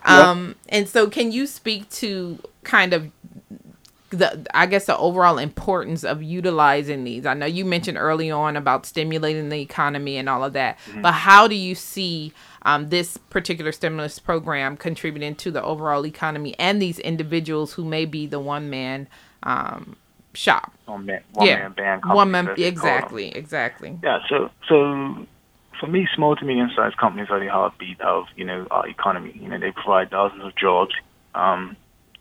Um 0.09 0.55
and 0.69 0.89
so 0.89 1.09
can 1.09 1.33
you 1.33 1.47
speak 1.47 1.89
to 1.91 2.39
kind 2.65 2.93
of 2.93 3.11
the 4.11 4.47
i 4.55 4.65
guess 4.65 4.87
the 4.87 4.97
overall 4.97 5.37
importance 5.37 6.03
of 6.03 6.23
utilizing 6.23 7.05
these? 7.05 7.27
I 7.27 7.35
know 7.35 7.47
you 7.47 7.65
mentioned 7.65 7.99
early 7.99 8.31
on 8.31 8.57
about 8.57 8.87
stimulating 8.87 9.51
the 9.51 9.61
economy 9.61 10.17
and 10.17 10.29
all 10.29 10.43
of 10.45 10.55
that 10.55 10.79
but 11.03 11.13
how 11.13 11.47
do 11.47 11.55
you 11.55 11.75
see 11.75 12.33
um, 12.63 12.89
this 12.89 13.17
particular 13.17 13.73
stimulus 13.73 14.19
program 14.19 14.77
contributing 14.77 15.35
to 15.37 15.51
the 15.51 15.63
overall 15.63 16.05
economy 16.07 16.55
and 16.59 16.83
these 16.83 16.99
individuals 16.99 17.75
who 17.75 17.85
may 17.85 18.05
be 18.05 18.27
the 18.27 18.41
one 18.41 18.69
man 18.69 19.09
um, 19.43 19.97
shop? 20.35 20.73
One 20.87 21.07
man, 21.07 21.23
one 21.33 21.47
yeah. 21.47 21.57
man 21.57 21.73
band. 21.73 22.03
one 22.05 22.31
man 22.31 22.49
as 22.49 22.57
they 22.57 22.73
call 22.73 22.85
them. 22.85 22.97
exactly 22.99 23.29
exactly. 23.29 23.99
Yeah, 24.03 24.19
so 24.29 24.51
so 24.69 25.27
for 25.79 25.87
me, 25.87 26.09
small 26.15 26.37
to 26.37 26.45
medium 26.45 26.71
sized 26.75 26.97
companies 26.97 27.29
are 27.31 27.41
the 27.41 27.49
heartbeat 27.49 28.01
of 28.01 28.27
you 28.37 28.45
know 28.45 28.67
our 28.71 28.89
economy. 28.89 29.39
You 29.41 29.49
know, 29.49 29.59
they 29.59 29.73
provide 29.73 30.11
thousands 30.11 30.45
of 30.45 30.55
jobs 30.57 30.95
um, 31.35 31.77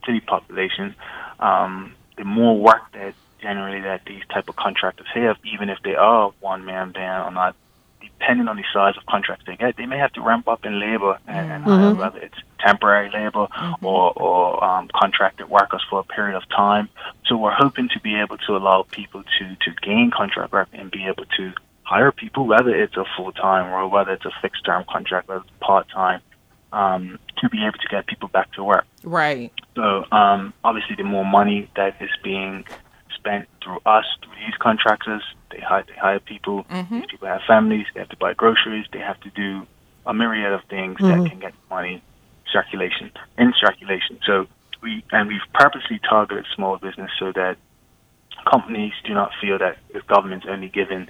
to 0.05 0.11
the 0.11 0.19
population. 0.19 0.95
Um, 1.39 1.93
the 2.17 2.23
more 2.23 2.57
work 2.57 2.91
that 2.93 3.13
generally 3.41 3.81
that 3.81 4.01
these 4.05 4.23
type 4.33 4.49
of 4.49 4.55
contractors 4.55 5.07
have, 5.13 5.37
even 5.43 5.69
if 5.69 5.79
they 5.83 5.95
are 5.95 6.31
one 6.39 6.65
man 6.65 6.91
band 6.91 7.23
or 7.23 7.31
not, 7.31 7.55
depending 8.01 8.47
on 8.47 8.57
the 8.57 8.63
size 8.73 8.95
of 8.97 9.05
contracts 9.05 9.45
they 9.45 9.55
get, 9.55 9.77
they 9.77 9.85
may 9.85 9.97
have 9.97 10.11
to 10.13 10.21
ramp 10.21 10.47
up 10.47 10.65
in 10.65 10.79
labor 10.79 11.19
and, 11.27 11.63
hire 11.63 11.93
whether 11.93 12.19
it's 12.19 12.37
temporary 12.59 13.11
labor 13.11 13.47
or, 13.81 14.13
or 14.15 14.63
um, 14.63 14.89
contracted 14.95 15.49
workers 15.49 15.83
for 15.89 15.99
a 15.99 16.03
period 16.03 16.35
of 16.35 16.47
time. 16.49 16.89
So 17.25 17.37
we're 17.37 17.51
hoping 17.51 17.89
to 17.89 17.99
be 17.99 18.15
able 18.19 18.37
to 18.39 18.57
allow 18.57 18.83
people 18.89 19.23
to, 19.23 19.55
to 19.55 19.71
gain 19.81 20.11
contract 20.11 20.51
work 20.51 20.69
and 20.73 20.89
be 20.89 21.05
able 21.05 21.25
to 21.37 21.53
hire 21.87 22.11
people, 22.11 22.45
whether 22.45 22.69
it's 22.69 22.97
a 22.97 23.05
full 23.15 23.31
time 23.31 23.73
or 23.73 23.87
whether 23.87 24.11
it's 24.11 24.25
a 24.25 24.31
fixed 24.41 24.65
term 24.65 24.83
contract, 24.91 25.29
whether 25.29 25.41
it's 25.41 25.49
part 25.61 25.87
time, 25.89 26.21
um, 26.73 27.17
to 27.37 27.49
be 27.49 27.63
able 27.65 27.77
to 27.77 27.87
get 27.89 28.05
people 28.07 28.27
back 28.27 28.51
to 28.53 28.63
work. 28.63 28.85
right 29.03 29.51
So 29.75 30.03
um, 30.11 30.53
obviously, 30.63 30.95
the 30.97 31.03
more 31.03 31.25
money 31.25 31.69
that 31.77 31.95
is 32.01 32.09
being 32.23 32.65
spent 33.15 33.47
through 33.63 33.79
us, 33.85 34.05
through 34.21 34.35
these 34.45 34.55
contractors, 34.59 35.23
they 35.51 35.61
hire, 35.61 35.85
they 35.87 35.95
hire 35.95 36.19
people. 36.19 36.65
These 37.01 37.11
people 37.11 37.29
have 37.29 37.41
families. 37.47 37.85
They 37.93 38.01
have 38.01 38.09
to 38.09 38.17
buy 38.17 38.33
groceries. 38.33 38.85
They 38.91 38.99
have 38.99 39.19
to 39.21 39.29
do 39.29 39.65
a 40.05 40.13
myriad 40.13 40.51
of 40.51 40.61
things 40.69 40.97
that 41.23 41.29
can 41.29 41.39
get 41.39 41.53
money 41.69 42.03
circulation 42.51 43.11
in 43.37 43.53
circulation. 43.59 44.19
So 44.25 44.47
we 44.81 45.03
and 45.11 45.27
we've 45.27 45.47
purposely 45.53 45.99
targeted 45.99 46.45
small 46.53 46.77
business 46.77 47.11
so 47.17 47.31
that 47.33 47.57
companies 48.49 48.93
do 49.03 49.13
not 49.13 49.31
feel 49.41 49.57
that 49.59 49.77
the 49.93 50.01
government's 50.07 50.45
only 50.49 50.69
giving 50.69 51.07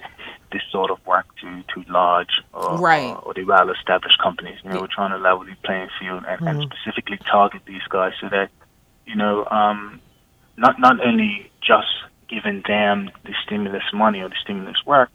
this 0.52 0.62
sort 0.70 0.90
of 0.90 0.98
work 1.06 1.26
to, 1.40 1.62
to 1.74 1.90
large 1.90 2.40
or, 2.52 2.78
Right. 2.78 3.04
or, 3.04 3.18
or 3.18 3.34
the 3.34 3.44
well 3.44 3.70
established 3.70 4.18
companies. 4.22 4.58
You 4.64 4.70
know, 4.70 4.80
we're 4.80 4.86
trying 4.88 5.10
to 5.10 5.18
level 5.18 5.44
the 5.44 5.54
playing 5.64 5.88
field 6.00 6.24
and, 6.26 6.48
and 6.48 6.62
specifically 6.72 7.18
target 7.18 7.62
these 7.66 7.82
guys 7.90 8.12
so 8.20 8.28
that, 8.30 8.50
you 9.06 9.14
know, 9.16 9.44
um, 9.46 10.00
not 10.56 10.78
not 10.80 11.04
only 11.04 11.50
just 11.60 11.88
giving 12.28 12.62
them 12.66 13.10
the 13.24 13.34
stimulus 13.44 13.84
money 13.92 14.20
or 14.20 14.28
the 14.28 14.36
stimulus 14.42 14.76
work, 14.86 15.10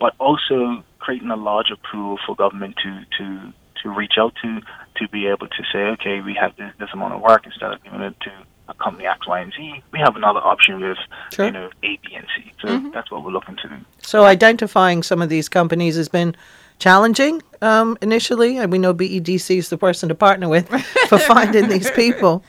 but 0.00 0.14
also 0.18 0.82
creating 0.98 1.30
a 1.30 1.36
larger 1.36 1.76
pool 1.90 2.18
for 2.26 2.34
government 2.34 2.76
to, 2.82 3.00
to, 3.16 3.52
to 3.82 3.88
reach 3.90 4.14
out 4.18 4.34
to 4.42 4.60
to 4.96 5.08
be 5.08 5.26
able 5.26 5.46
to 5.46 5.62
say, 5.72 5.78
okay, 5.78 6.20
we 6.20 6.34
have 6.34 6.56
this, 6.56 6.72
this 6.78 6.88
amount 6.92 7.14
of 7.14 7.20
work 7.20 7.46
instead 7.46 7.72
of 7.72 7.82
giving 7.84 8.00
it 8.00 8.18
to 8.20 8.32
a 8.68 8.74
company 8.74 9.06
X, 9.06 9.26
Y, 9.26 9.40
and 9.40 9.52
Z. 9.52 9.82
We 9.92 9.98
have 9.98 10.16
another 10.16 10.40
option 10.40 10.80
with 10.80 10.98
Sure. 11.32 11.46
you 11.46 11.52
know 11.52 11.70
A, 11.82 11.98
B, 12.04 12.14
and 12.14 12.26
C. 12.36 12.52
So 12.60 12.90
that's 12.92 13.10
what 13.10 13.24
we're 13.24 13.30
looking 13.32 13.56
to 13.56 13.68
do. 13.68 13.76
So 14.02 14.24
identifying 14.24 15.02
some 15.02 15.22
of 15.22 15.28
these 15.28 15.48
companies 15.48 15.96
has 15.96 16.08
been 16.08 16.34
challenging 16.78 17.42
um, 17.62 17.98
initially, 18.02 18.58
and 18.58 18.70
we 18.70 18.78
know 18.78 18.94
BEDC 18.94 19.56
is 19.56 19.68
the 19.68 19.78
person 19.78 20.08
to 20.08 20.14
partner 20.14 20.48
with 20.48 20.68
for 21.08 21.18
finding 21.18 21.68
these 21.68 21.90
people. 21.90 22.44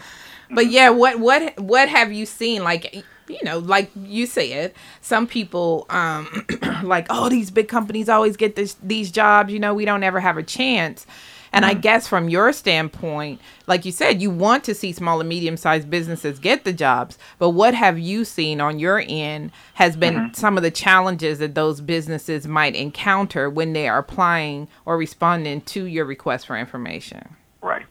But 0.51 0.67
yeah, 0.69 0.89
what 0.89 1.19
what 1.19 1.59
what 1.59 1.89
have 1.89 2.11
you 2.11 2.25
seen? 2.25 2.63
Like 2.63 3.03
you 3.27 3.39
know, 3.43 3.59
like 3.59 3.91
you 3.95 4.25
said, 4.25 4.73
some 5.01 5.27
people 5.27 5.85
um 5.89 6.45
like, 6.83 7.07
oh, 7.09 7.29
these 7.29 7.51
big 7.51 7.67
companies 7.67 8.09
always 8.09 8.35
get 8.35 8.55
this 8.55 8.75
these 8.83 9.11
jobs. 9.11 9.53
You 9.53 9.59
know, 9.59 9.73
we 9.73 9.85
don't 9.85 10.03
ever 10.03 10.19
have 10.19 10.37
a 10.37 10.43
chance. 10.43 11.05
And 11.51 11.65
I 11.65 11.73
guess 11.73 12.07
from 12.07 12.29
your 12.29 12.53
standpoint, 12.53 13.41
like 13.67 13.85
you 13.85 13.91
said, 13.91 14.21
you 14.21 14.29
want 14.29 14.63
to 14.65 14.75
see 14.75 14.91
small 14.91 15.19
and 15.19 15.29
medium 15.29 15.57
sized 15.57 15.89
businesses 15.89 16.39
get 16.39 16.63
the 16.63 16.73
jobs. 16.73 17.17
But 17.37 17.51
what 17.51 17.73
have 17.73 17.97
you 17.99 18.25
seen 18.25 18.61
on 18.61 18.79
your 18.79 19.03
end 19.07 19.51
has 19.75 19.95
been 19.95 20.33
some 20.33 20.57
of 20.57 20.63
the 20.63 20.71
challenges 20.71 21.39
that 21.39 21.55
those 21.55 21.81
businesses 21.81 22.47
might 22.47 22.75
encounter 22.75 23.49
when 23.49 23.73
they 23.73 23.87
are 23.87 23.99
applying 23.99 24.67
or 24.85 24.97
responding 24.97 25.61
to 25.61 25.85
your 25.85 26.05
request 26.05 26.47
for 26.47 26.57
information? 26.57 27.35
Right. 27.61 27.85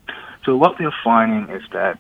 So 0.45 0.57
what 0.57 0.79
we're 0.79 0.91
finding 1.05 1.55
is 1.55 1.63
that 1.73 1.99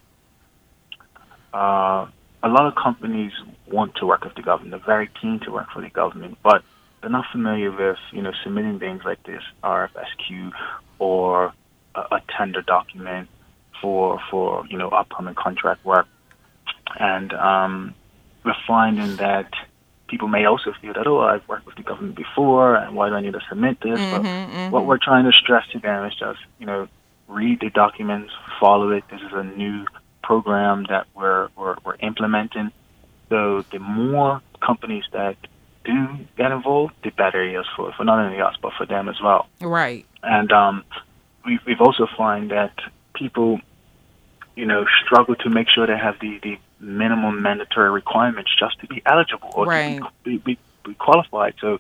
uh, 1.53 2.07
a 2.43 2.49
lot 2.49 2.67
of 2.67 2.75
companies 2.75 3.33
want 3.67 3.95
to 3.97 4.07
work 4.07 4.25
with 4.25 4.35
the 4.35 4.43
government. 4.43 4.71
They're 4.71 4.97
very 4.97 5.11
keen 5.21 5.41
to 5.41 5.51
work 5.53 5.71
for 5.73 5.83
the 5.83 5.91
government, 5.91 6.39
but 6.43 6.63
they're 7.01 7.11
not 7.11 7.27
familiar 7.31 7.71
with 7.71 7.99
you 8.13 8.23
know 8.23 8.33
submitting 8.43 8.79
things 8.79 9.03
like 9.05 9.23
this 9.25 9.43
RFSQ 9.63 10.53
or 10.99 11.53
a, 11.95 12.01
a 12.01 12.23
tender 12.37 12.63
document 12.63 13.29
for 13.81 14.21
for 14.31 14.65
you 14.69 14.79
know 14.79 14.89
upcoming 14.89 15.35
contract 15.35 15.85
work. 15.85 16.07
And 16.99 17.33
um, 17.33 17.95
we're 18.45 18.55
finding 18.67 19.17
that 19.17 19.53
people 20.09 20.29
may 20.29 20.47
also 20.47 20.73
feel 20.81 20.95
that 20.95 21.07
oh 21.07 21.21
I've 21.21 21.47
worked 21.49 21.67
with 21.67 21.77
the 21.77 21.83
government 21.83 22.17
before 22.17 22.75
and 22.75 22.97
why 22.97 23.09
do 23.09 23.15
I 23.15 23.21
need 23.21 23.35
to 23.35 23.43
submit 23.49 23.81
this? 23.81 24.01
but 24.11 24.73
what 24.73 24.87
we're 24.87 24.99
trying 24.99 25.25
to 25.25 25.33
stress 25.33 25.67
to 25.73 25.79
them 25.79 26.05
is 26.07 26.15
just 26.15 26.41
you 26.59 26.67
know 26.67 26.89
read 27.29 27.61
the 27.61 27.71
documents, 27.71 28.33
follow 28.59 28.91
it. 28.91 29.05
This 29.11 29.21
is 29.21 29.33
a 29.33 29.45
new 29.45 29.87
program 30.23 30.87
that 30.89 31.07
we're 31.15 31.49
we're, 31.57 31.77
we're 31.85 31.97
implementing. 31.97 32.71
So 33.29 33.65
the 33.71 33.79
more 33.79 34.41
companies 34.61 35.05
that 35.13 35.37
do 35.89 35.97
get 36.37 36.51
involved, 36.53 36.95
the 37.05 37.11
better 37.11 37.41
it 37.43 37.59
is 37.59 37.67
for, 37.77 37.93
for 37.97 38.05
not 38.05 38.19
only 38.25 38.41
us 38.49 38.55
but 38.63 38.73
for 38.79 38.87
them 38.87 39.09
as 39.09 39.17
well. 39.23 39.43
Right. 39.61 40.05
And 40.23 40.51
um, 40.53 40.85
we've, 41.47 41.61
we've 41.67 41.81
also 41.81 42.07
find 42.17 42.51
that 42.51 42.75
people, 43.15 43.61
you 44.55 44.67
know, 44.67 44.85
struggle 45.05 45.35
to 45.45 45.49
make 45.51 45.69
sure 45.75 45.87
they 45.87 45.97
have 46.09 46.17
the, 46.21 46.39
the 46.43 46.55
minimum 46.81 47.43
mandatory 47.43 47.91
requirements 47.91 48.51
just 48.59 48.79
to 48.81 48.87
be 48.87 49.03
eligible 49.07 49.51
or 49.55 49.67
Right. 49.67 49.99
to 50.01 50.09
be, 50.25 50.37
be, 50.39 50.59
be 50.85 50.95
qualified. 50.95 51.55
So 51.61 51.79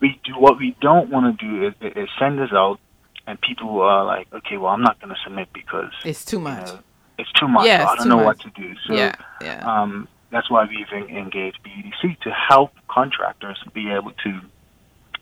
we 0.00 0.08
do 0.24 0.32
what 0.38 0.58
we 0.58 0.76
don't 0.80 1.10
want 1.10 1.24
to 1.38 1.46
do 1.46 1.66
is, 1.68 1.74
is 1.96 2.08
send 2.18 2.38
this 2.38 2.50
out, 2.52 2.78
and 3.26 3.38
people 3.40 3.80
are 3.82 4.04
like, 4.04 4.26
okay, 4.32 4.56
well, 4.56 4.72
I'm 4.72 4.82
not 4.82 4.98
going 5.00 5.14
to 5.14 5.20
submit 5.24 5.48
because 5.52 5.92
It's 6.04 6.24
too 6.24 6.38
you 6.38 6.42
much. 6.44 6.66
know, 6.66 6.78
it's 7.18 7.32
too 7.32 7.48
much. 7.48 7.66
Yeah, 7.66 7.86
I 7.86 7.96
don't 7.96 8.08
know 8.08 8.16
much. 8.24 8.44
what 8.44 8.54
to 8.54 8.62
do. 8.62 8.74
So 8.86 8.94
yeah. 8.94 9.14
Yeah. 9.42 9.60
um, 9.82 10.08
that's 10.30 10.50
why 10.50 10.64
we've 10.66 10.86
en- 10.92 11.16
engaged 11.16 11.58
BEDC 11.64 12.20
to 12.20 12.30
help 12.30 12.72
contractors 12.88 13.58
be 13.72 13.90
able 13.90 14.12
to 14.24 14.40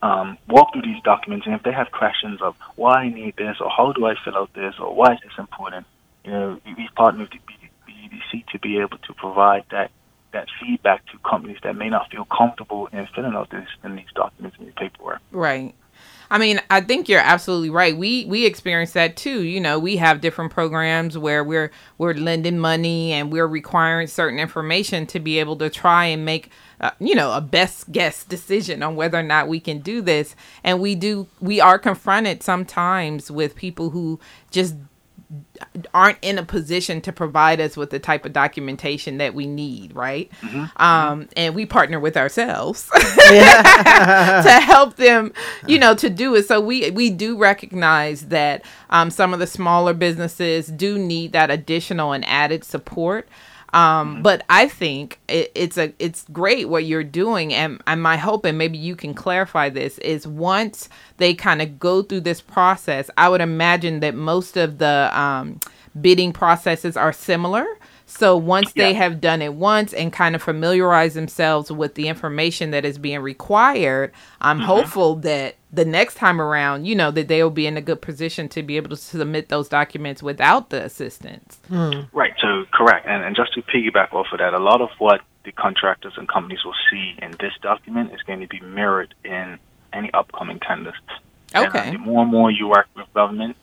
um, 0.00 0.38
walk 0.48 0.72
through 0.72 0.82
these 0.82 1.02
documents, 1.02 1.46
and 1.46 1.54
if 1.54 1.62
they 1.62 1.72
have 1.72 1.90
questions 1.90 2.40
of 2.40 2.54
why 2.76 3.02
I 3.02 3.08
need 3.08 3.36
this, 3.36 3.56
or 3.60 3.68
how 3.70 3.92
do 3.92 4.06
I 4.06 4.14
fill 4.24 4.36
out 4.36 4.52
this, 4.54 4.74
or 4.78 4.94
why 4.94 5.14
is 5.14 5.20
this 5.22 5.32
important, 5.38 5.86
you 6.24 6.30
know, 6.30 6.60
we- 6.64 6.74
we've 6.74 6.94
partnered 6.94 7.30
with 7.32 7.42
BEDC 7.86 8.44
to 8.52 8.58
be 8.60 8.78
able 8.78 8.98
to 8.98 9.12
provide 9.14 9.64
that 9.70 9.90
that 10.30 10.46
feedback 10.60 11.04
to 11.06 11.16
companies 11.20 11.56
that 11.62 11.74
may 11.74 11.88
not 11.88 12.10
feel 12.10 12.26
comfortable 12.26 12.86
in 12.92 13.06
filling 13.14 13.34
out 13.34 13.48
this 13.48 13.66
in 13.82 13.96
these 13.96 14.12
documents 14.14 14.58
and 14.58 14.66
these 14.66 14.74
paperwork. 14.74 15.20
Right. 15.32 15.74
I 16.30 16.38
mean, 16.38 16.60
I 16.68 16.80
think 16.82 17.08
you're 17.08 17.20
absolutely 17.20 17.70
right. 17.70 17.96
We 17.96 18.26
we 18.26 18.44
experience 18.44 18.92
that 18.92 19.16
too. 19.16 19.42
You 19.44 19.60
know, 19.60 19.78
we 19.78 19.96
have 19.96 20.20
different 20.20 20.52
programs 20.52 21.16
where 21.16 21.42
we're 21.42 21.70
we're 21.96 22.14
lending 22.14 22.58
money 22.58 23.12
and 23.12 23.32
we're 23.32 23.46
requiring 23.46 24.06
certain 24.08 24.38
information 24.38 25.06
to 25.06 25.20
be 25.20 25.38
able 25.38 25.56
to 25.56 25.70
try 25.70 26.06
and 26.06 26.24
make 26.24 26.50
uh, 26.80 26.90
you 26.98 27.14
know 27.14 27.32
a 27.32 27.40
best 27.40 27.90
guess 27.92 28.24
decision 28.24 28.82
on 28.82 28.94
whether 28.94 29.18
or 29.18 29.22
not 29.22 29.48
we 29.48 29.58
can 29.58 29.78
do 29.80 30.02
this 30.02 30.36
and 30.62 30.80
we 30.80 30.94
do 30.94 31.26
we 31.40 31.60
are 31.60 31.78
confronted 31.78 32.42
sometimes 32.42 33.30
with 33.30 33.56
people 33.56 33.90
who 33.90 34.20
just 34.50 34.76
aren't 35.92 36.18
in 36.22 36.38
a 36.38 36.42
position 36.42 37.00
to 37.02 37.12
provide 37.12 37.60
us 37.60 37.76
with 37.76 37.90
the 37.90 37.98
type 37.98 38.24
of 38.24 38.32
documentation 38.32 39.18
that 39.18 39.34
we 39.34 39.46
need, 39.46 39.94
right? 39.94 40.30
Mm-hmm. 40.40 40.82
Um, 40.82 41.28
and 41.36 41.54
we 41.54 41.66
partner 41.66 42.00
with 42.00 42.16
ourselves 42.16 42.88
to 43.28 44.60
help 44.62 44.96
them, 44.96 45.32
you 45.66 45.78
know, 45.78 45.94
to 45.96 46.08
do 46.08 46.34
it. 46.34 46.46
So 46.46 46.60
we 46.60 46.90
we 46.92 47.10
do 47.10 47.36
recognize 47.36 48.28
that 48.28 48.64
um, 48.88 49.10
some 49.10 49.34
of 49.34 49.40
the 49.40 49.46
smaller 49.46 49.92
businesses 49.92 50.68
do 50.68 50.98
need 50.98 51.32
that 51.32 51.50
additional 51.50 52.12
and 52.12 52.24
added 52.26 52.64
support. 52.64 53.28
Um. 53.74 54.22
But 54.22 54.44
I 54.48 54.66
think 54.68 55.18
it, 55.28 55.52
it's 55.54 55.76
a 55.76 55.92
it's 55.98 56.24
great 56.32 56.68
what 56.68 56.84
you're 56.86 57.04
doing, 57.04 57.52
and, 57.52 57.82
and 57.86 58.02
my 58.02 58.16
hope, 58.16 58.44
and 58.46 58.56
maybe 58.56 58.78
you 58.78 58.96
can 58.96 59.12
clarify 59.14 59.68
this, 59.68 59.98
is 59.98 60.26
once 60.26 60.88
they 61.18 61.34
kind 61.34 61.60
of 61.60 61.78
go 61.78 62.02
through 62.02 62.20
this 62.20 62.40
process, 62.40 63.10
I 63.18 63.28
would 63.28 63.40
imagine 63.42 64.00
that 64.00 64.14
most 64.14 64.56
of 64.56 64.78
the 64.78 65.10
um, 65.12 65.60
bidding 66.00 66.32
processes 66.32 66.96
are 66.96 67.12
similar. 67.12 67.66
So 68.10 68.36
once 68.38 68.72
yeah. 68.74 68.84
they 68.84 68.94
have 68.94 69.20
done 69.20 69.42
it 69.42 69.52
once 69.52 69.92
and 69.92 70.10
kind 70.10 70.34
of 70.34 70.42
familiarize 70.42 71.12
themselves 71.12 71.70
with 71.70 71.94
the 71.94 72.08
information 72.08 72.70
that 72.70 72.84
is 72.86 72.96
being 72.96 73.20
required, 73.20 74.12
I'm 74.40 74.56
mm-hmm. 74.56 74.66
hopeful 74.66 75.16
that 75.16 75.56
the 75.70 75.84
next 75.84 76.14
time 76.14 76.40
around, 76.40 76.86
you 76.86 76.94
know, 76.94 77.10
that 77.10 77.28
they 77.28 77.42
will 77.42 77.50
be 77.50 77.66
in 77.66 77.76
a 77.76 77.82
good 77.82 78.00
position 78.00 78.48
to 78.48 78.62
be 78.62 78.78
able 78.78 78.88
to 78.90 78.96
submit 78.96 79.50
those 79.50 79.68
documents 79.68 80.22
without 80.22 80.70
the 80.70 80.82
assistance. 80.82 81.58
Mm. 81.70 82.08
Right. 82.12 82.32
So 82.40 82.64
correct. 82.72 83.06
And, 83.06 83.22
and 83.22 83.36
just 83.36 83.52
to 83.54 83.62
piggyback 83.62 84.14
off 84.14 84.28
of 84.32 84.38
that, 84.38 84.54
a 84.54 84.58
lot 84.58 84.80
of 84.80 84.88
what 84.98 85.20
the 85.44 85.52
contractors 85.52 86.14
and 86.16 86.26
companies 86.26 86.64
will 86.64 86.74
see 86.90 87.14
in 87.20 87.32
this 87.38 87.52
document 87.60 88.14
is 88.14 88.22
going 88.22 88.40
to 88.40 88.48
be 88.48 88.60
mirrored 88.60 89.14
in 89.24 89.58
any 89.92 90.10
upcoming 90.14 90.60
tenders. 90.60 90.94
Okay. 91.54 91.78
And, 91.78 91.88
uh, 91.88 91.92
the 91.92 91.98
more 91.98 92.22
and 92.22 92.32
more 92.32 92.50
you 92.50 92.68
work 92.68 92.88
with 92.96 93.06
government, 93.12 93.56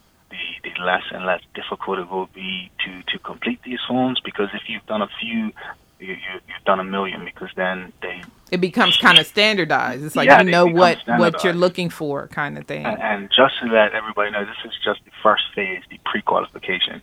the, 0.64 0.70
the 0.70 0.84
less 0.84 1.04
and 1.12 1.26
less 1.26 1.42
difficult 1.54 2.00
it 2.00 2.10
will 2.10 2.30
be 2.34 2.72
to, 2.86 3.04
to 3.04 3.20
complete 3.20 3.62
these 3.64 3.80
forms 3.88 4.20
because 4.24 4.50
if 4.54 4.64
you've 4.68 4.86
done 4.86 5.02
a 5.02 5.10
few, 5.20 5.52
you, 6.00 6.08
you, 6.08 6.16
you've 6.48 6.66
done 6.66 6.80
a 6.80 6.84
million 6.84 7.24
because 7.26 7.50
then 7.56 7.94
they 8.02 8.22
it 8.52 8.62
becomes 8.62 8.98
kind 8.98 9.18
of 9.18 9.26
standardized. 9.26 10.04
It's 10.04 10.16
like 10.16 10.28
yeah, 10.28 10.42
you 10.42 10.52
know 10.52 10.68
what 10.68 11.00
what 11.08 11.44
you're 11.44 11.54
looking 11.54 11.90
for, 11.90 12.28
kind 12.28 12.58
of 12.58 12.66
thing. 12.66 12.86
And, 12.86 13.02
and 13.02 13.30
just 13.30 13.60
to 13.62 13.68
let 13.68 13.94
everybody 13.94 14.32
know, 14.32 14.46
this 14.46 14.56
is 14.66 14.74
just 14.84 15.04
the 15.06 15.12
first 15.24 15.44
phase, 15.56 15.82
the 15.90 16.00
pre-qualification. 16.06 17.02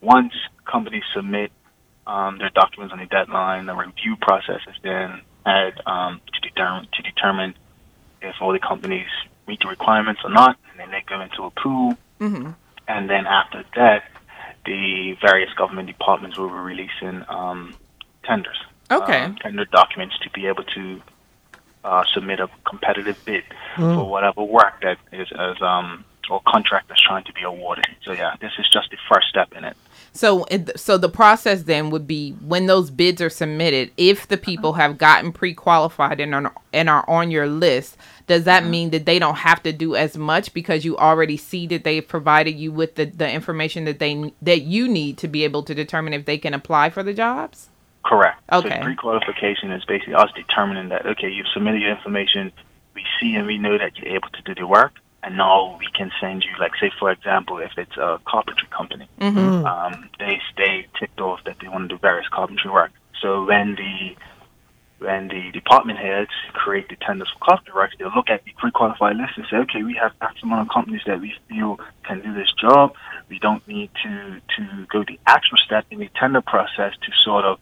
Once 0.00 0.34
companies 0.66 1.04
submit 1.14 1.50
um, 2.06 2.38
their 2.38 2.50
documents 2.50 2.92
on 2.92 2.98
the 2.98 3.06
deadline, 3.06 3.66
the 3.66 3.74
review 3.74 4.16
process 4.20 4.60
is 4.68 4.76
then 4.82 5.22
had 5.46 5.80
um, 5.86 6.20
to 6.32 6.40
determine 6.40 6.88
to 6.92 7.02
determine 7.02 7.54
if 8.20 8.36
all 8.40 8.52
the 8.52 8.58
companies 8.58 9.08
meet 9.48 9.60
the 9.60 9.68
requirements 9.68 10.20
or 10.24 10.30
not, 10.30 10.56
and 10.70 10.78
then 10.78 10.90
they 10.90 11.02
go 11.06 11.20
into 11.20 11.44
a 11.44 11.50
pool. 11.50 11.96
Mm-hmm. 12.20 12.50
And 12.88 13.08
then 13.08 13.26
after 13.26 13.64
that, 13.76 14.04
the 14.64 15.16
various 15.20 15.52
government 15.54 15.88
departments 15.88 16.38
will 16.38 16.48
be 16.48 16.54
releasing 16.54 17.24
um, 17.28 17.74
tenders. 18.24 18.58
Okay. 18.90 19.22
Uh, 19.24 19.32
tender 19.40 19.64
documents 19.64 20.18
to 20.20 20.30
be 20.30 20.46
able 20.46 20.64
to 20.64 21.02
uh, 21.84 22.04
submit 22.12 22.40
a 22.40 22.48
competitive 22.68 23.18
bid 23.24 23.44
mm. 23.76 23.94
for 23.94 24.08
whatever 24.08 24.42
work 24.44 24.80
that 24.82 24.98
is 25.12 25.28
as 25.36 25.60
um 25.62 26.04
or 26.30 26.40
contract 26.46 26.88
that's 26.88 27.02
trying 27.02 27.24
to 27.24 27.32
be 27.32 27.42
awarded. 27.42 27.86
So 28.04 28.12
yeah, 28.12 28.36
this 28.40 28.52
is 28.58 28.68
just 28.68 28.90
the 28.90 28.96
first 29.12 29.28
step 29.28 29.52
in 29.56 29.64
it. 29.64 29.76
So, 30.14 30.44
so 30.76 30.98
the 30.98 31.08
process 31.08 31.62
then 31.62 31.88
would 31.90 32.06
be 32.06 32.32
when 32.46 32.66
those 32.66 32.90
bids 32.90 33.22
are 33.22 33.30
submitted. 33.30 33.90
If 33.96 34.28
the 34.28 34.36
people 34.36 34.70
uh-huh. 34.70 34.82
have 34.82 34.98
gotten 34.98 35.32
pre-qualified 35.32 36.20
and 36.20 36.34
are 36.34 36.52
and 36.72 36.90
are 36.90 37.08
on 37.08 37.30
your 37.30 37.46
list, 37.46 37.96
does 38.26 38.44
that 38.44 38.62
uh-huh. 38.62 38.70
mean 38.70 38.90
that 38.90 39.06
they 39.06 39.18
don't 39.18 39.36
have 39.36 39.62
to 39.62 39.72
do 39.72 39.96
as 39.96 40.16
much 40.16 40.52
because 40.52 40.84
you 40.84 40.98
already 40.98 41.38
see 41.38 41.66
that 41.68 41.84
they've 41.84 42.06
provided 42.06 42.52
you 42.52 42.72
with 42.72 42.96
the, 42.96 43.06
the 43.06 43.30
information 43.30 43.84
that 43.84 44.00
they 44.00 44.32
that 44.42 44.62
you 44.62 44.86
need 44.86 45.16
to 45.18 45.28
be 45.28 45.44
able 45.44 45.62
to 45.62 45.74
determine 45.74 46.12
if 46.12 46.26
they 46.26 46.36
can 46.36 46.52
apply 46.52 46.90
for 46.90 47.02
the 47.02 47.14
jobs? 47.14 47.68
Correct. 48.04 48.42
Okay. 48.52 48.68
So 48.68 48.82
pre-qualification 48.82 49.72
is 49.72 49.84
basically 49.86 50.14
us 50.14 50.30
determining 50.34 50.90
that 50.90 51.06
okay, 51.06 51.30
you've 51.30 51.48
submitted 51.54 51.80
your 51.80 51.96
information, 51.96 52.52
we 52.94 53.04
see 53.18 53.34
and 53.34 53.46
we 53.46 53.56
know 53.56 53.78
that 53.78 53.96
you're 53.96 54.14
able 54.14 54.28
to 54.28 54.42
do 54.42 54.54
the 54.54 54.66
work, 54.66 54.92
and 55.22 55.36
now 55.36 55.76
we 55.78 55.86
can 55.94 56.10
send 56.20 56.42
you, 56.42 56.50
like, 56.58 56.72
say 56.80 56.90
for 56.98 57.10
example, 57.10 57.58
if 57.58 57.72
it's 57.76 57.96
a 57.96 58.20
carpentry 58.26 58.68
company, 58.76 59.08
mm-hmm. 59.20 59.64
um, 59.64 60.10
they 60.18 60.40
stay 60.52 60.86
ticked 60.98 61.20
off 61.20 61.40
that 61.44 61.56
they 61.60 61.68
want 61.68 61.88
to 61.88 61.96
do 61.96 61.98
various 62.00 62.28
carpentry 62.28 62.70
work. 62.70 62.90
So 63.20 63.44
when 63.44 63.76
the 63.76 64.16
when 64.98 65.26
the 65.28 65.50
department 65.52 65.98
heads 65.98 66.30
create 66.52 66.88
the 66.88 66.96
tenders 66.96 67.28
for 67.32 67.44
carpentry 67.44 67.74
work, 67.74 67.90
they'll 67.98 68.14
look 68.14 68.30
at 68.30 68.44
the 68.44 68.52
pre-qualified 68.56 69.16
list 69.16 69.32
and 69.36 69.44
say, 69.50 69.56
okay, 69.56 69.82
we 69.82 69.94
have 70.00 70.12
X 70.22 70.34
amount 70.44 70.68
of 70.68 70.72
companies 70.72 71.02
that 71.06 71.20
we 71.20 71.34
feel 71.48 71.78
can 72.04 72.20
do 72.20 72.32
this 72.34 72.52
job. 72.60 72.94
We 73.28 73.38
don't 73.38 73.66
need 73.66 73.90
to 74.02 74.40
to 74.56 74.86
go 74.86 75.04
the 75.04 75.18
actual 75.26 75.58
step 75.58 75.86
in 75.90 76.00
the 76.00 76.10
tender 76.18 76.40
process 76.40 76.94
to 77.02 77.12
sort 77.24 77.44
of 77.44 77.58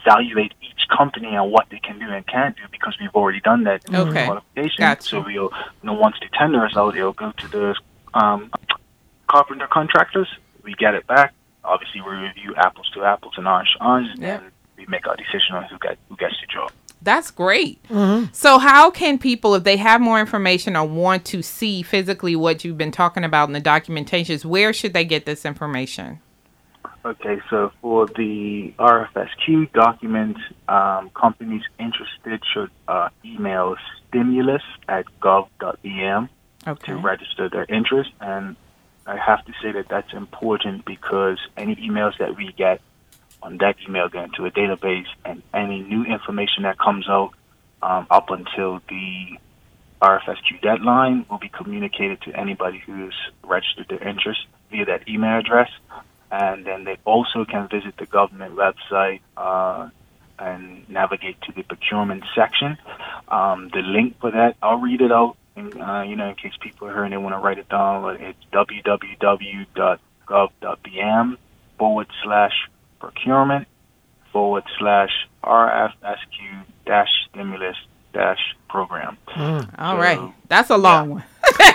evaluate 0.00 0.52
each 0.62 0.88
company 0.88 1.34
and 1.34 1.50
what 1.50 1.66
they 1.70 1.78
can 1.78 1.98
do 1.98 2.06
and 2.08 2.26
can't 2.26 2.56
do 2.56 2.62
because 2.70 2.96
we've 3.00 3.14
already 3.14 3.40
done 3.40 3.64
that 3.64 3.84
in 3.88 3.96
okay. 3.96 4.20
the 4.20 4.24
qualification. 4.26 4.76
Gotcha. 4.78 5.08
So 5.08 5.20
we'll, 5.20 5.34
you 5.34 5.50
know, 5.82 5.94
once 5.94 6.16
the 6.20 6.28
tender 6.36 6.66
is 6.66 6.76
out, 6.76 6.96
it'll 6.96 7.12
go 7.12 7.32
to 7.32 7.48
the 7.48 7.74
um, 8.14 8.50
carpenter 9.28 9.66
contractors. 9.66 10.28
We 10.62 10.74
get 10.74 10.94
it 10.94 11.06
back. 11.06 11.34
Obviously, 11.64 12.00
we 12.00 12.12
review 12.12 12.54
apples 12.56 12.90
to 12.94 13.04
apples 13.04 13.34
and 13.36 13.46
orange 13.46 13.68
to 13.78 13.84
orange, 13.84 14.18
and 14.20 14.42
we 14.76 14.86
make 14.86 15.06
our 15.06 15.16
decision 15.16 15.54
on 15.54 15.64
who 15.64 15.78
get 15.78 15.98
who 16.08 16.16
gets 16.16 16.34
the 16.40 16.46
job. 16.46 16.72
That's 17.02 17.30
great. 17.30 17.82
Mm-hmm. 17.84 18.32
So, 18.32 18.58
how 18.58 18.90
can 18.90 19.18
people, 19.18 19.54
if 19.54 19.64
they 19.64 19.76
have 19.76 20.00
more 20.00 20.18
information 20.18 20.76
or 20.76 20.84
want 20.84 21.24
to 21.26 21.42
see 21.42 21.82
physically 21.82 22.34
what 22.34 22.64
you've 22.64 22.78
been 22.78 22.90
talking 22.90 23.24
about 23.24 23.48
in 23.48 23.52
the 23.52 23.60
documentations, 23.60 24.44
where 24.44 24.72
should 24.72 24.94
they 24.94 25.04
get 25.04 25.24
this 25.24 25.44
information? 25.44 26.20
Okay, 27.08 27.40
so 27.48 27.72
for 27.80 28.06
the 28.06 28.74
RFSQ 28.78 29.72
document, 29.72 30.36
um, 30.68 31.08
companies 31.14 31.62
interested 31.78 32.42
should 32.52 32.70
uh, 32.86 33.08
email 33.24 33.76
stimulus 34.06 34.60
at 34.86 35.06
gov.bm 35.18 36.28
okay. 36.66 36.86
to 36.86 36.98
register 36.98 37.48
their 37.48 37.64
interest. 37.64 38.10
And 38.20 38.56
I 39.06 39.16
have 39.16 39.42
to 39.46 39.52
say 39.62 39.72
that 39.72 39.88
that's 39.88 40.12
important 40.12 40.84
because 40.84 41.38
any 41.56 41.76
emails 41.76 42.18
that 42.18 42.36
we 42.36 42.52
get 42.52 42.82
on 43.42 43.56
that 43.56 43.76
email 43.88 44.10
go 44.10 44.24
into 44.24 44.44
a 44.44 44.50
database, 44.50 45.08
and 45.24 45.42
any 45.54 45.80
new 45.80 46.04
information 46.04 46.64
that 46.64 46.78
comes 46.78 47.08
out 47.08 47.32
um, 47.80 48.06
up 48.10 48.28
until 48.28 48.82
the 48.90 49.38
RFSQ 50.02 50.60
deadline 50.60 51.24
will 51.30 51.38
be 51.38 51.48
communicated 51.48 52.20
to 52.22 52.38
anybody 52.38 52.82
who's 52.84 53.16
registered 53.42 53.88
their 53.88 54.06
interest 54.06 54.40
via 54.70 54.84
that 54.84 55.08
email 55.08 55.38
address 55.38 55.70
and 56.30 56.64
then 56.64 56.84
they 56.84 56.98
also 57.04 57.44
can 57.44 57.68
visit 57.68 57.96
the 57.96 58.06
government 58.06 58.54
website 58.56 59.20
uh, 59.36 59.88
and 60.38 60.88
navigate 60.88 61.40
to 61.42 61.52
the 61.52 61.62
procurement 61.62 62.24
section. 62.34 62.78
Um, 63.28 63.70
the 63.72 63.80
link 63.80 64.18
for 64.20 64.30
that, 64.30 64.56
I'll 64.62 64.78
read 64.78 65.00
it 65.00 65.10
out, 65.10 65.36
in, 65.56 65.80
uh, 65.80 66.02
you 66.02 66.16
know, 66.16 66.28
in 66.28 66.34
case 66.36 66.52
people 66.60 66.88
are 66.88 66.92
here 66.92 67.04
and 67.04 67.12
they 67.12 67.16
want 67.16 67.34
to 67.34 67.38
write 67.38 67.58
it 67.58 67.68
down. 67.68 68.16
It's 68.20 68.38
www.gov.bm 68.52 69.98
forward 71.78 72.06
slash 72.22 72.68
procurement 73.00 73.68
forward 74.32 74.64
slash 74.78 75.10
RFSQ 75.42 76.64
dash 76.86 77.08
stimulus 77.30 77.76
dash 78.12 78.54
program. 78.68 79.16
Mm, 79.28 79.74
all 79.78 79.96
so, 79.96 80.00
right, 80.00 80.20
that's 80.48 80.70
a 80.70 80.76
long 80.76 81.08
yeah. 81.08 81.14
one. 81.14 81.24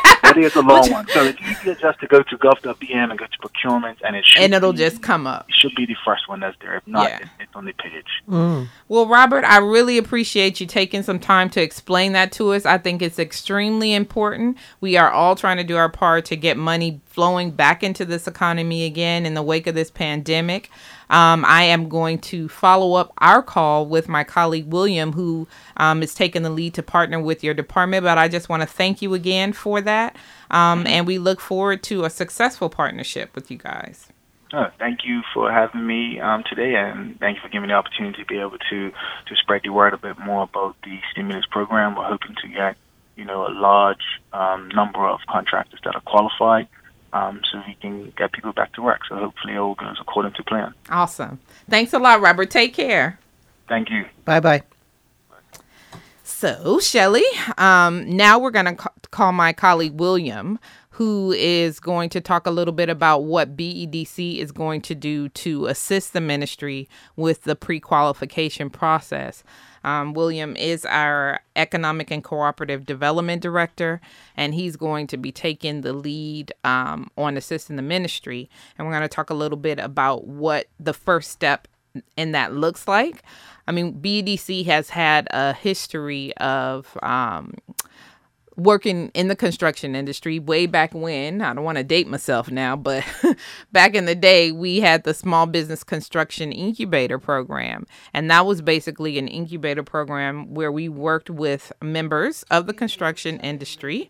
That 0.23 0.37
is 0.37 0.55
a 0.55 0.61
long 0.63 0.89
one. 0.89 1.07
So 1.09 1.23
it's 1.25 1.39
easier 1.41 1.75
just 1.75 1.99
to 1.99 2.07
go 2.07 2.23
to 2.23 2.37
gov.bm 2.37 3.09
and 3.09 3.19
go 3.19 3.25
to 3.25 3.37
procurement, 3.39 3.99
and 4.05 4.15
it 4.15 4.25
should 4.25 4.41
and 4.41 4.53
it'll 4.53 4.71
be, 4.71 4.79
just 4.79 5.01
come 5.01 5.27
up. 5.27 5.49
It 5.49 5.55
should 5.55 5.75
be 5.75 5.85
the 5.85 5.97
first 6.05 6.27
one 6.27 6.39
that's 6.39 6.57
there. 6.61 6.77
If 6.77 6.87
not, 6.87 7.09
yeah. 7.09 7.27
it's 7.39 7.53
on 7.55 7.65
the 7.65 7.73
page. 7.73 8.23
Mm. 8.27 8.67
Well, 8.87 9.07
Robert, 9.07 9.43
I 9.43 9.57
really 9.57 9.97
appreciate 9.97 10.59
you 10.59 10.65
taking 10.65 11.03
some 11.03 11.19
time 11.19 11.49
to 11.51 11.61
explain 11.61 12.13
that 12.13 12.31
to 12.33 12.53
us. 12.53 12.65
I 12.65 12.77
think 12.77 13.01
it's 13.01 13.19
extremely 13.19 13.93
important. 13.93 14.57
We 14.79 14.97
are 14.97 15.11
all 15.11 15.35
trying 15.35 15.57
to 15.57 15.63
do 15.63 15.75
our 15.75 15.89
part 15.89 16.25
to 16.25 16.35
get 16.35 16.57
money 16.57 17.01
flowing 17.05 17.51
back 17.51 17.83
into 17.83 18.05
this 18.05 18.27
economy 18.27 18.85
again 18.85 19.25
in 19.25 19.33
the 19.33 19.43
wake 19.43 19.67
of 19.67 19.75
this 19.75 19.91
pandemic. 19.91 20.69
Um, 21.09 21.45
I 21.45 21.63
am 21.63 21.89
going 21.89 22.19
to 22.19 22.47
follow 22.49 22.93
up 22.93 23.13
our 23.19 23.41
call 23.41 23.85
with 23.85 24.07
my 24.07 24.23
colleague 24.23 24.67
William, 24.67 25.13
who 25.13 25.47
um, 25.77 26.03
is 26.03 26.13
taking 26.13 26.43
the 26.43 26.49
lead 26.49 26.73
to 26.75 26.83
partner 26.83 27.19
with 27.19 27.43
your 27.43 27.53
department. 27.53 28.03
But 28.03 28.17
I 28.17 28.27
just 28.27 28.49
want 28.49 28.61
to 28.61 28.67
thank 28.67 29.01
you 29.01 29.13
again 29.13 29.53
for 29.53 29.81
that. 29.81 30.15
Um, 30.51 30.85
and 30.87 31.07
we 31.07 31.17
look 31.17 31.39
forward 31.39 31.83
to 31.83 32.05
a 32.05 32.09
successful 32.09 32.69
partnership 32.69 33.35
with 33.35 33.49
you 33.49 33.57
guys. 33.57 34.09
Oh, 34.53 34.67
thank 34.77 34.99
you 35.03 35.21
for 35.33 35.51
having 35.51 35.87
me 35.87 36.19
um, 36.19 36.43
today, 36.47 36.75
and 36.75 37.19
thank 37.19 37.37
you 37.37 37.41
for 37.41 37.49
giving 37.49 37.63
me 37.63 37.73
the 37.73 37.77
opportunity 37.77 38.21
to 38.21 38.25
be 38.27 38.37
able 38.37 38.59
to 38.69 38.91
to 38.91 39.35
spread 39.35 39.61
the 39.63 39.69
word 39.69 39.93
a 39.93 39.97
bit 39.97 40.19
more 40.19 40.43
about 40.43 40.75
the 40.83 40.99
stimulus 41.11 41.45
program. 41.49 41.95
We're 41.95 42.03
hoping 42.07 42.35
to 42.43 42.47
get 42.49 42.77
you 43.15 43.25
know, 43.25 43.47
a 43.47 43.51
large 43.51 44.21
um, 44.31 44.69
number 44.69 45.07
of 45.07 45.19
contractors 45.27 45.79
that 45.83 45.95
are 45.95 46.01
qualified 46.01 46.67
um, 47.13 47.41
so 47.49 47.61
we 47.65 47.75
can 47.75 48.11
get 48.17 48.31
people 48.33 48.51
back 48.51 48.73
to 48.73 48.81
work. 48.81 49.01
So 49.07 49.15
hopefully 49.15 49.55
all 49.55 49.75
goes 49.75 49.97
according 50.01 50.33
to 50.33 50.43
plan. 50.43 50.73
Awesome. 50.89 51.39
Thanks 51.69 51.93
a 51.93 51.99
lot, 51.99 52.19
Robert. 52.21 52.49
Take 52.51 52.73
care. 52.73 53.19
Thank 53.69 53.89
you. 53.89 54.05
Bye 54.25 54.39
bye. 54.41 54.63
So, 56.23 56.79
Shelly, 56.79 57.23
um, 57.57 58.09
now 58.17 58.37
we're 58.37 58.51
going 58.51 58.65
to 58.65 58.75
ca- 58.75 58.91
call 59.11 59.31
my 59.31 59.53
colleague 59.53 59.93
William, 59.93 60.59
who 60.93 61.31
is 61.31 61.79
going 61.79 62.07
to 62.07 62.21
talk 62.21 62.45
a 62.45 62.51
little 62.51 62.71
bit 62.71 62.87
about 62.87 63.23
what 63.23 63.57
BEDC 63.57 64.37
is 64.37 64.51
going 64.51 64.79
to 64.79 64.93
do 64.93 65.27
to 65.29 65.65
assist 65.65 66.13
the 66.13 66.21
ministry 66.21 66.87
with 67.15 67.43
the 67.43 67.55
pre 67.55 67.79
qualification 67.79 68.69
process. 68.69 69.43
Um, 69.83 70.13
William 70.13 70.55
is 70.55 70.85
our 70.85 71.39
Economic 71.55 72.11
and 72.11 72.23
Cooperative 72.23 72.85
Development 72.85 73.41
Director, 73.41 74.01
and 74.37 74.53
he's 74.53 74.75
going 74.75 75.07
to 75.07 75.17
be 75.17 75.31
taking 75.31 75.81
the 75.81 75.93
lead 75.93 76.53
um, 76.63 77.09
on 77.17 77.37
assisting 77.37 77.75
the 77.75 77.81
ministry. 77.81 78.47
And 78.77 78.85
we're 78.85 78.93
going 78.93 79.01
to 79.01 79.07
talk 79.07 79.31
a 79.31 79.35
little 79.35 79.57
bit 79.57 79.79
about 79.79 80.27
what 80.27 80.67
the 80.79 80.93
first 80.93 81.31
step 81.31 81.67
in 82.15 82.33
that 82.33 82.53
looks 82.53 82.87
like. 82.87 83.23
I 83.67 83.71
mean, 83.71 83.99
BEDC 83.99 84.65
has 84.67 84.91
had 84.91 85.27
a 85.31 85.53
history 85.53 86.37
of 86.37 86.95
um, 87.01 87.55
working 88.55 89.09
in 89.13 89.27
the 89.27 89.35
construction 89.35 89.95
industry 89.95 90.39
way 90.39 90.65
back 90.65 90.93
when. 90.93 91.41
I 91.41 91.53
don't 91.53 91.63
want 91.63 91.77
to 91.77 91.83
date 91.83 92.07
myself 92.07 92.51
now, 92.51 92.75
but 92.75 93.03
back 93.71 93.95
in 93.95 94.05
the 94.05 94.15
day, 94.15 94.51
we 94.51 94.79
had 94.79 95.03
the 95.03 95.13
Small 95.13 95.45
Business 95.45 95.83
Construction 95.83 96.51
Incubator 96.51 97.19
Program. 97.19 97.85
And 98.13 98.29
that 98.29 98.45
was 98.45 98.61
basically 98.61 99.17
an 99.17 99.27
incubator 99.27 99.83
program 99.83 100.53
where 100.53 100.71
we 100.71 100.89
worked 100.89 101.29
with 101.29 101.71
members 101.81 102.43
of 102.51 102.67
the 102.67 102.73
construction 102.73 103.39
industry. 103.39 104.09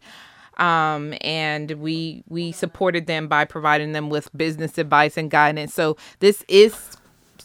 Um, 0.58 1.16
and 1.22 1.72
we 1.72 2.24
we 2.28 2.52
supported 2.52 3.08
them 3.08 3.28
by 3.28 3.44
providing 3.44 3.94
them 3.94 4.10
with 4.10 4.30
business 4.38 4.78
advice 4.78 5.18
and 5.18 5.32
guidance. 5.32 5.74
So 5.74 5.98
this 6.20 6.46
is 6.48 6.96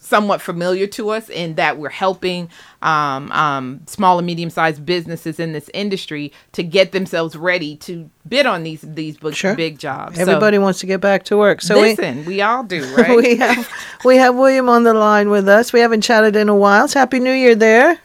somewhat 0.09 0.40
familiar 0.40 0.87
to 0.87 1.11
us 1.11 1.29
in 1.29 1.55
that 1.55 1.79
we're 1.79 1.88
helping 1.90 2.49
um, 2.83 3.31
um, 3.33 3.81
small 3.87 4.18
and 4.18 4.27
medium 4.27 4.51
sized 4.51 4.85
businesses 4.85 5.38
in 5.38 5.53
this 5.53 5.71
industry 5.75 6.33
to 6.53 6.62
get 6.62 6.92
themselves 6.92 7.37
ready 7.37 7.77
to 7.77 8.09
bid 8.29 8.47
on 8.47 8.62
these 8.62 8.81
these 8.83 9.16
big, 9.18 9.35
Sure. 9.35 9.55
big 9.55 9.79
jobs. 9.79 10.18
Everybody 10.18 10.57
so, 10.57 10.62
wants 10.62 10.81
to 10.81 10.87
get 10.87 11.01
back 11.01 11.25
to 11.25 11.37
work. 11.37 11.61
So 11.61 11.77
we, 11.77 11.90
listen, 11.90 12.25
we, 12.25 12.40
all 12.40 12.64
do, 12.64 12.83
right? 12.97 13.16
we 13.16 13.37
have 13.37 13.68
we 14.05 14.16
have 14.16 14.35
William 14.35 14.68
on 14.68 14.85
the 14.85 14.94
line 14.94 15.29
with 15.31 15.49
us. 15.49 15.73
We 15.73 15.81
haven't 15.81 16.01
chatted 16.01 16.35
in 16.37 16.49
a 16.49 16.57
while. 16.57 16.88
So 16.88 16.99
Happy 17.01 17.21
New 17.21 17.33
Year 17.33 17.55
there. 17.55 17.99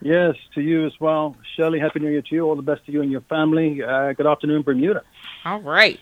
Yes, 0.00 0.34
to 0.54 0.60
you 0.60 0.84
as 0.84 0.92
well. 0.98 1.36
Shelley, 1.56 1.78
Happy 1.78 2.00
New 2.00 2.10
Year 2.10 2.22
to 2.22 2.34
you. 2.34 2.42
All 2.44 2.56
the 2.56 2.62
best 2.62 2.84
to 2.86 2.92
you 2.92 3.02
and 3.02 3.10
your 3.10 3.20
family. 3.22 3.82
Uh, 3.82 4.12
good 4.14 4.26
afternoon, 4.26 4.62
Bermuda. 4.62 5.02
All 5.44 5.60
right. 5.60 6.00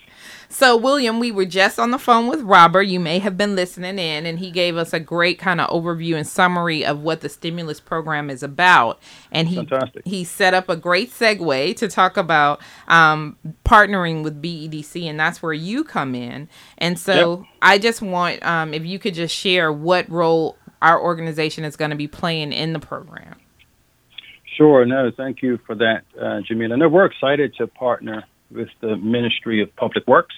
So, 0.53 0.77
William, 0.77 1.21
we 1.21 1.31
were 1.31 1.45
just 1.45 1.79
on 1.79 1.93
the 1.93 1.99
phone 1.99 2.27
with 2.27 2.41
Robert. 2.41 2.83
You 2.83 2.99
may 2.99 3.21
have 3.21 3.37
been 3.39 3.55
listening 3.55 4.01
in, 4.01 4.27
and 4.27 4.41
he 4.41 4.51
gave 4.51 4.77
us 4.77 4.93
a 4.93 4.99
great 4.99 5.39
kind 5.39 5.61
of 5.61 5.71
overview 5.71 6.17
and 6.17 6.27
summary 6.27 6.85
of 6.85 7.01
what 7.03 7.21
the 7.21 7.29
stimulus 7.29 7.79
program 7.79 8.29
is 8.29 8.43
about. 8.43 8.99
And 9.31 9.47
he 9.47 9.55
Fantastic. 9.55 10.03
he 10.05 10.25
set 10.25 10.53
up 10.53 10.69
a 10.69 10.75
great 10.75 11.13
segue 11.13 11.77
to 11.77 11.87
talk 11.87 12.17
about 12.17 12.61
um, 12.89 13.37
partnering 13.65 14.25
with 14.25 14.43
BEDC, 14.43 15.05
and 15.05 15.21
that's 15.21 15.41
where 15.41 15.53
you 15.53 15.85
come 15.85 16.17
in. 16.17 16.49
And 16.79 16.99
so, 16.99 17.39
Yep. 17.39 17.49
I 17.63 17.79
just 17.79 18.03
want 18.03 18.45
um, 18.45 18.75
if 18.75 18.85
you 18.85 18.99
could 18.99 19.15
just 19.15 19.35
share 19.35 19.73
what 19.73 20.11
role 20.11 20.57
our 20.83 21.01
organization 21.01 21.65
is 21.65 21.77
going 21.77 21.91
to 21.93 21.97
be 21.97 22.09
playing 22.09 22.53
in 22.53 22.73
the 22.73 22.81
program. 22.81 23.37
Sure. 24.57 24.85
No, 24.85 25.13
thank 25.17 25.43
you 25.43 25.61
for 25.65 25.77
that, 25.77 26.03
uh, 26.19 26.41
Jamillah. 26.51 26.77
No, 26.77 26.89
we're 26.89 27.07
excited 27.07 27.55
to 27.59 27.69
partner 27.69 28.25
with 28.51 28.69
the 28.81 28.97
Ministry 28.97 29.63
of 29.63 29.75
Public 29.77 30.07
Works. 30.07 30.35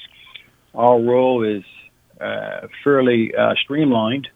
Our 0.74 1.00
role 1.00 1.44
is 1.44 1.64
uh, 2.20 2.68
fairly 2.84 3.34
uh, 3.34 3.54
streamlined 3.62 4.28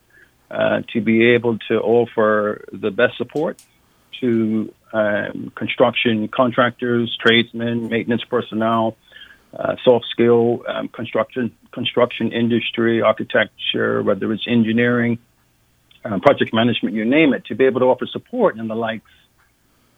uh, 0.50 0.82
to 0.92 1.00
be 1.00 1.30
able 1.30 1.58
to 1.68 1.74
offer 1.80 2.64
the 2.72 2.90
best 2.90 3.16
support 3.16 3.60
to 4.20 4.72
um, 4.92 5.52
construction 5.54 6.28
contractors, 6.28 7.16
tradesmen, 7.20 7.88
maintenance 7.88 8.24
personnel, 8.24 8.96
uh, 9.52 9.76
soft 9.84 10.06
skill 10.10 10.62
um, 10.68 10.88
construction 10.88 11.54
construction 11.72 12.32
industry, 12.32 13.02
architecture, 13.02 14.02
whether 14.02 14.32
it's 14.32 14.46
engineering, 14.46 15.18
um, 16.04 16.20
project 16.20 16.54
management, 16.54 16.94
you 16.94 17.04
name 17.04 17.34
it, 17.34 17.44
to 17.46 17.54
be 17.54 17.64
able 17.64 17.80
to 17.80 17.86
offer 17.86 18.06
support 18.06 18.56
and 18.56 18.70
the 18.70 18.74
likes 18.74 19.10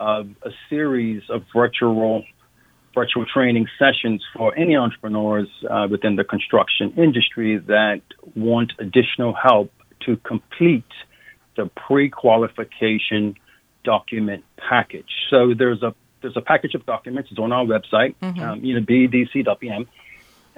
of 0.01 0.29
a 0.43 0.51
series 0.69 1.23
of 1.29 1.45
virtual 1.53 2.25
virtual 3.01 3.25
training 3.37 3.67
sessions 3.79 4.21
for 4.35 4.49
any 4.57 4.75
entrepreneurs 4.77 5.49
uh, 5.71 5.87
within 5.95 6.17
the 6.17 6.25
construction 6.35 6.87
industry 6.97 7.51
that 7.75 8.03
want 8.35 8.71
additional 8.79 9.33
help 9.49 9.71
to 10.05 10.17
complete 10.33 10.93
the 11.57 11.67
pre-qualification 11.87 13.23
document 13.85 14.43
package. 14.71 15.13
So 15.31 15.39
there's 15.61 15.83
a 15.83 15.95
there's 16.21 16.37
a 16.37 16.47
package 16.53 16.75
of 16.75 16.85
documents. 16.95 17.31
It's 17.31 17.39
on 17.39 17.53
our 17.53 17.65
website, 17.65 18.13
um, 18.23 18.65
you 18.65 18.75
know, 18.75 18.85
bedc.bm, 18.93 19.87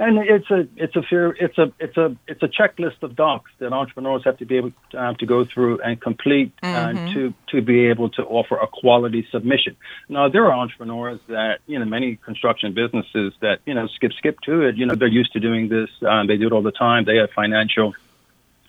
and 0.00 0.16
it's 0.18 0.50
a 0.50 0.66
it's 0.76 0.96
a 0.96 1.02
fair 1.02 1.28
it's 1.32 1.58
a 1.58 1.70
it's 1.78 1.96
a 1.98 2.16
it's 2.26 2.42
a 2.42 2.48
checklist 2.48 3.02
of 3.02 3.14
docs 3.14 3.50
that 3.58 3.72
entrepreneurs 3.72 4.22
have 4.24 4.38
to 4.38 4.46
be 4.46 4.56
able 4.56 4.72
uh, 4.96 5.12
to 5.14 5.26
go 5.26 5.44
through 5.44 5.78
and 5.82 6.00
complete 6.00 6.52
uh, 6.62 6.92
to 7.12 7.34
to 7.48 7.60
be 7.60 7.86
able 7.86 8.08
to 8.08 8.22
offer 8.22 8.56
a 8.56 8.66
quality 8.66 9.26
submission. 9.30 9.76
Now 10.08 10.30
there 10.30 10.46
are 10.46 10.52
entrepreneurs 10.52 11.20
that 11.28 11.58
you 11.66 11.78
know 11.78 11.84
many 11.84 12.16
construction 12.16 12.72
businesses 12.72 13.34
that 13.40 13.60
you 13.66 13.74
know 13.74 13.86
skip 13.88 14.12
skip 14.14 14.40
to 14.46 14.62
it. 14.62 14.76
You 14.76 14.86
know 14.86 14.94
they're 14.94 15.08
used 15.08 15.34
to 15.34 15.40
doing 15.40 15.68
this. 15.68 15.90
Um, 16.08 16.26
they 16.26 16.38
do 16.38 16.46
it 16.46 16.52
all 16.52 16.62
the 16.62 16.72
time. 16.72 17.04
They 17.04 17.16
have 17.16 17.30
financial 17.32 17.94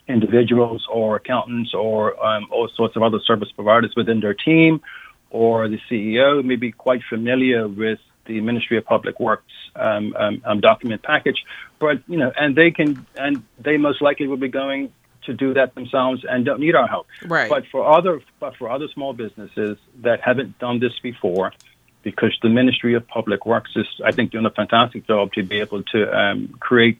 individuals 0.08 0.86
or 0.90 1.16
accountants 1.16 1.72
or 1.72 2.22
um, 2.22 2.48
all 2.50 2.68
sorts 2.76 2.94
of 2.96 3.02
other 3.02 3.20
service 3.20 3.50
providers 3.52 3.94
within 3.96 4.20
their 4.20 4.34
team, 4.34 4.82
or 5.30 5.68
the 5.68 5.78
CEO 5.88 6.44
may 6.44 6.56
be 6.56 6.72
quite 6.72 7.00
familiar 7.08 7.66
with 7.66 8.00
the 8.26 8.40
Ministry 8.40 8.76
of 8.78 8.84
Public 8.84 9.18
Works 9.20 9.52
um, 9.76 10.14
um, 10.16 10.42
um, 10.44 10.60
document 10.60 11.02
package, 11.02 11.44
but 11.78 12.02
you 12.08 12.18
know, 12.18 12.32
and 12.38 12.56
they 12.56 12.70
can, 12.70 13.06
and 13.16 13.42
they 13.58 13.76
most 13.76 14.02
likely 14.02 14.26
will 14.26 14.36
be 14.36 14.48
going 14.48 14.92
to 15.24 15.32
do 15.32 15.54
that 15.54 15.74
themselves 15.74 16.24
and 16.28 16.44
don't 16.44 16.60
need 16.60 16.74
our 16.74 16.88
help. 16.88 17.06
Right. 17.24 17.48
But 17.48 17.64
for 17.70 17.86
other, 17.86 18.20
but 18.40 18.56
for 18.56 18.70
other 18.70 18.88
small 18.88 19.12
businesses 19.12 19.78
that 20.00 20.20
haven't 20.20 20.58
done 20.58 20.80
this 20.80 20.98
before, 21.00 21.52
because 22.02 22.36
the 22.42 22.48
Ministry 22.48 22.94
of 22.94 23.06
Public 23.06 23.46
Works 23.46 23.70
is, 23.76 23.86
I 24.04 24.10
think, 24.12 24.32
doing 24.32 24.46
a 24.46 24.50
fantastic 24.50 25.06
job 25.06 25.32
to 25.34 25.42
be 25.42 25.60
able 25.60 25.82
to 25.84 26.16
um, 26.16 26.48
create 26.58 26.98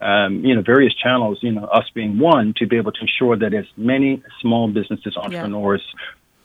um, 0.00 0.44
you 0.44 0.54
know, 0.54 0.62
various 0.62 0.94
channels, 0.94 1.38
you 1.42 1.52
know, 1.52 1.64
us 1.64 1.84
being 1.92 2.18
one, 2.18 2.54
to 2.54 2.66
be 2.66 2.76
able 2.76 2.92
to 2.92 3.00
ensure 3.02 3.36
that 3.36 3.52
as 3.52 3.66
many 3.76 4.22
small 4.40 4.66
businesses, 4.68 5.16
entrepreneurs, 5.16 5.82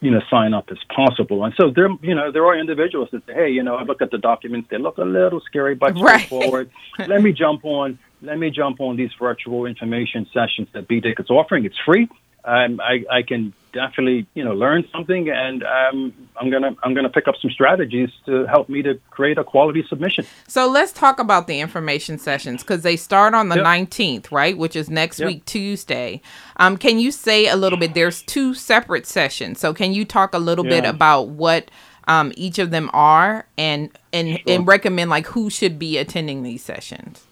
you 0.06 0.12
know, 0.12 0.22
sign 0.30 0.54
up 0.54 0.66
as 0.70 0.78
possible. 0.96 1.44
And 1.44 1.54
so 1.60 1.72
there, 1.76 1.90
you 2.04 2.14
know, 2.14 2.32
there 2.32 2.46
are 2.46 2.56
individuals 2.58 3.10
that 3.12 3.26
say, 3.26 3.34
hey, 3.34 3.50
you 3.50 3.64
know, 3.64 3.76
I 3.76 3.84
look 3.84 4.04
at 4.04 4.12
the 4.12 4.20
documents, 4.20 4.68
they 4.70 4.78
look 4.78 5.00
a 5.00 5.04
little 5.04 5.42
scary, 5.42 5.74
but 5.74 5.96
Right. 5.96 6.22
straightforward. 6.22 6.70
Let 7.00 7.24
me 7.24 7.34
jump 7.34 7.66
on, 7.66 7.98
let 8.22 8.38
me 8.38 8.52
jump 8.52 8.80
on 8.80 8.98
these 8.98 9.10
virtual 9.20 9.66
information 9.66 10.28
sessions 10.32 10.68
that 10.74 10.88
BEDC 10.88 11.20
is 11.20 11.30
offering. 11.30 11.66
It's 11.66 11.78
free. 11.84 12.08
Um, 12.46 12.80
I, 12.80 13.04
I 13.12 13.22
can 13.24 13.54
definitely, 13.74 14.26
you 14.36 14.44
know, 14.44 14.54
learn 14.54 14.88
something, 14.92 15.30
and 15.30 15.64
um, 15.64 16.14
I'm 16.40 16.50
gonna 16.52 16.76
I'm 16.84 16.94
gonna 16.94 17.10
pick 17.10 17.28
up 17.28 17.36
some 17.42 17.50
strategies 17.52 18.10
to 18.28 18.46
help 18.46 18.70
me 18.70 18.82
to 18.84 19.00
create 19.10 19.38
a 19.38 19.44
quality 19.44 19.84
submission. 19.90 20.26
So 20.48 20.70
let's 20.70 20.92
talk 20.92 21.20
about 21.20 21.48
the 21.48 21.60
information 21.60 22.18
sessions 22.20 22.62
because 22.62 22.84
they 22.84 22.96
start 22.98 23.34
on 23.34 23.50
the 23.50 23.56
Yep. 23.56 23.66
19th, 23.66 24.32
right? 24.32 24.58
Which 24.58 24.76
is 24.76 24.90
next 24.90 25.20
Yep. 25.20 25.28
week, 25.28 25.46
Tuesday. 25.46 26.22
Um, 26.58 26.78
can 26.78 27.00
you 27.00 27.12
say 27.12 27.48
a 27.48 27.56
little 27.56 27.80
bit? 27.80 27.94
There's 27.96 28.22
two 28.22 28.54
separate 28.54 29.08
sessions. 29.08 29.60
So 29.60 29.74
can 29.74 29.92
you 29.94 30.06
talk 30.06 30.34
a 30.36 30.40
little 30.40 30.64
bit 30.64 30.86
about 30.86 31.30
what 31.30 31.72
um, 32.08 32.32
each 32.38 32.60
of 32.60 32.70
them 32.70 32.90
are 32.94 33.48
and 33.58 33.90
and, 34.14 34.30
Sure. 34.30 34.40
and 34.56 34.68
recommend 34.68 35.10
like 35.10 35.26
who 35.28 35.50
should 35.50 35.80
be 35.80 35.98
attending 35.98 36.44
these 36.44 36.64
sessions? 36.64 37.26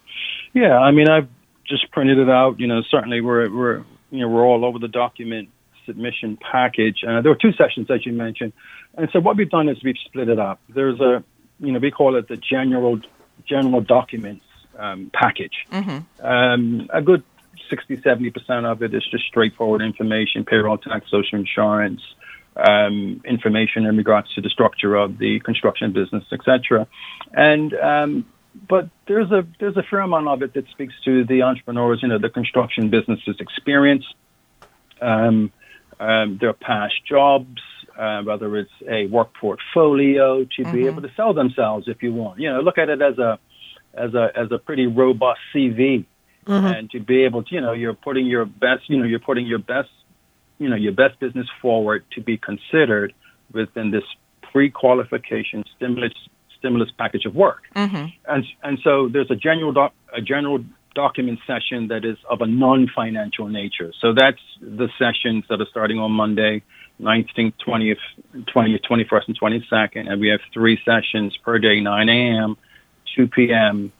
Yeah, 0.52 0.76
I 0.78 0.90
mean, 0.90 1.08
I've 1.08 1.28
just 1.64 1.90
printed 1.92 2.18
it 2.18 2.28
out. 2.28 2.58
You 2.60 2.66
know, 2.66 2.82
certainly 2.82 3.20
we're 3.20 3.48
we're 3.48 3.84
you 4.14 4.20
know 4.20 4.28
we're 4.28 4.44
all 4.44 4.64
over 4.64 4.78
the 4.78 4.88
document 4.88 5.48
submission 5.86 6.38
package. 6.40 7.02
Uh, 7.06 7.20
there 7.20 7.32
were 7.32 7.38
two 7.40 7.52
sessions 7.52 7.90
as 7.90 8.06
you 8.06 8.12
mentioned, 8.12 8.52
and 8.96 9.08
so 9.12 9.20
what 9.20 9.36
we've 9.36 9.50
done 9.50 9.68
is 9.68 9.82
we've 9.82 9.98
split 10.04 10.28
it 10.28 10.38
up. 10.38 10.60
There's 10.68 11.00
a 11.00 11.24
you 11.58 11.72
know 11.72 11.80
we 11.80 11.90
call 11.90 12.16
it 12.16 12.28
the 12.28 12.36
general 12.36 13.00
general 13.46 13.80
documents 13.80 14.44
um, 14.78 15.10
package. 15.12 15.66
Um, 16.22 16.88
a 16.92 17.02
good 17.02 17.24
60, 17.68 18.02
70 18.02 18.30
percent 18.30 18.66
of 18.66 18.82
it 18.82 18.94
is 18.94 19.04
just 19.10 19.24
straightforward 19.24 19.82
information: 19.82 20.44
payroll 20.44 20.78
tax, 20.78 21.10
social 21.10 21.38
insurance. 21.38 22.00
Um, 22.56 23.20
information 23.24 23.84
in 23.84 23.96
regards 23.96 24.32
to 24.34 24.40
the 24.40 24.48
structure 24.48 24.94
of 24.94 25.18
the 25.18 25.40
construction 25.40 25.92
business, 25.92 26.22
etc. 26.30 26.86
And 27.32 27.74
um, 27.74 28.26
but 28.68 28.88
there's 29.08 29.30
a 29.30 29.46
there's 29.58 29.76
a 29.76 29.82
fair 29.82 30.00
amount 30.00 30.28
of 30.28 30.42
it 30.42 30.54
that 30.54 30.64
speaks 30.70 30.94
to 31.04 31.24
the 31.24 31.42
entrepreneurs, 31.42 32.00
you 32.02 32.08
know, 32.08 32.18
the 32.18 32.28
construction 32.28 32.90
business's 32.90 33.36
experience, 33.40 34.04
um, 35.00 35.52
um, 35.98 36.38
their 36.40 36.52
past 36.52 36.94
jobs, 37.08 37.60
uh, 37.98 38.22
whether 38.22 38.56
it's 38.56 38.70
a 38.88 39.06
work 39.06 39.30
portfolio, 39.40 40.44
to 40.44 40.64
Mhm. 40.64 40.72
be 40.72 40.86
able 40.86 41.02
to 41.02 41.10
sell 41.16 41.34
themselves 41.34 41.88
if 41.88 42.02
you 42.02 42.12
want. 42.12 42.38
You 42.40 42.52
know, 42.52 42.60
look 42.60 42.78
at 42.78 42.88
it 42.88 43.02
as 43.02 43.18
a 43.18 43.38
as 43.94 44.14
a 44.14 44.30
as 44.36 44.50
a 44.52 44.58
pretty 44.58 44.86
robust 44.86 45.40
CV, 45.52 46.04
Mhm. 46.46 46.76
and 46.76 46.90
to 46.90 47.00
be 47.00 47.24
able 47.24 47.42
to, 47.42 47.54
you 47.54 47.60
know, 47.60 47.72
you're 47.72 47.94
putting 47.94 48.26
your 48.26 48.44
best, 48.44 48.88
you 48.88 48.98
know, 48.98 49.04
you're 49.04 49.18
putting 49.18 49.46
your 49.46 49.58
best, 49.58 49.90
you 50.58 50.68
know, 50.68 50.76
your 50.76 50.92
best 50.92 51.18
business 51.18 51.48
forward 51.60 52.04
to 52.12 52.20
be 52.20 52.36
considered 52.36 53.12
within 53.52 53.90
this 53.90 54.04
pre-qualification 54.42 55.64
stimulus 55.76 56.12
stimulus 56.64 56.90
package 56.96 57.26
of 57.26 57.34
work. 57.34 57.62
Mm-hmm. 57.76 58.06
And 58.26 58.44
and 58.62 58.78
so 58.82 59.08
there's 59.08 59.30
a 59.30 59.36
general 59.36 59.72
doc, 59.72 59.92
a 60.16 60.22
general 60.22 60.64
document 60.94 61.40
session 61.46 61.88
that 61.88 62.04
is 62.04 62.16
of 62.30 62.40
a 62.40 62.46
non-financial 62.46 63.48
nature. 63.48 63.92
So 64.00 64.14
that's 64.14 64.40
the 64.60 64.88
sessions 64.98 65.44
that 65.48 65.60
are 65.60 65.66
starting 65.66 65.98
on 65.98 66.12
Monday, 66.12 66.62
19th, 67.00 67.54
20th, 67.66 67.96
20th, 68.32 68.80
21st, 68.88 69.26
and 69.26 69.40
22nd, 69.40 70.08
and 70.08 70.20
we 70.20 70.28
have 70.28 70.40
three 70.52 70.78
sessions 70.84 71.36
per 71.44 71.58
day, 71.58 71.80
9 71.80 72.08
a.m., 72.08 72.56
2 73.16 73.26
p.m., 73.26 73.92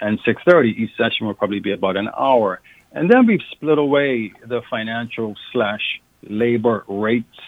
and 0.00 0.20
6:30. 0.20 0.76
Each 0.76 0.94
session 0.96 1.26
will 1.26 1.34
probably 1.34 1.60
be 1.60 1.72
about 1.72 1.96
an 1.96 2.08
hour. 2.16 2.60
And 2.92 3.10
then 3.10 3.26
we've 3.26 3.46
split 3.52 3.78
away 3.78 4.32
the 4.44 4.60
financial 4.68 5.34
slash 5.52 6.00
labor 6.22 6.84
rates 6.86 7.38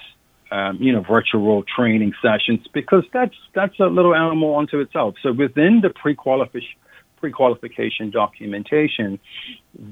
um, 0.50 0.78
you 0.80 0.92
know, 0.92 1.02
virtual 1.02 1.64
training 1.76 2.12
sessions 2.22 2.66
because 2.72 3.04
that's 3.12 3.34
that's 3.54 3.78
a 3.80 3.86
little 3.86 4.14
animal 4.14 4.56
unto 4.56 4.80
itself. 4.80 5.14
So 5.22 5.32
within 5.32 5.80
the 5.82 5.90
pre-qualification 5.90 6.78
pre-qualification 7.18 8.10
documentation, 8.10 9.18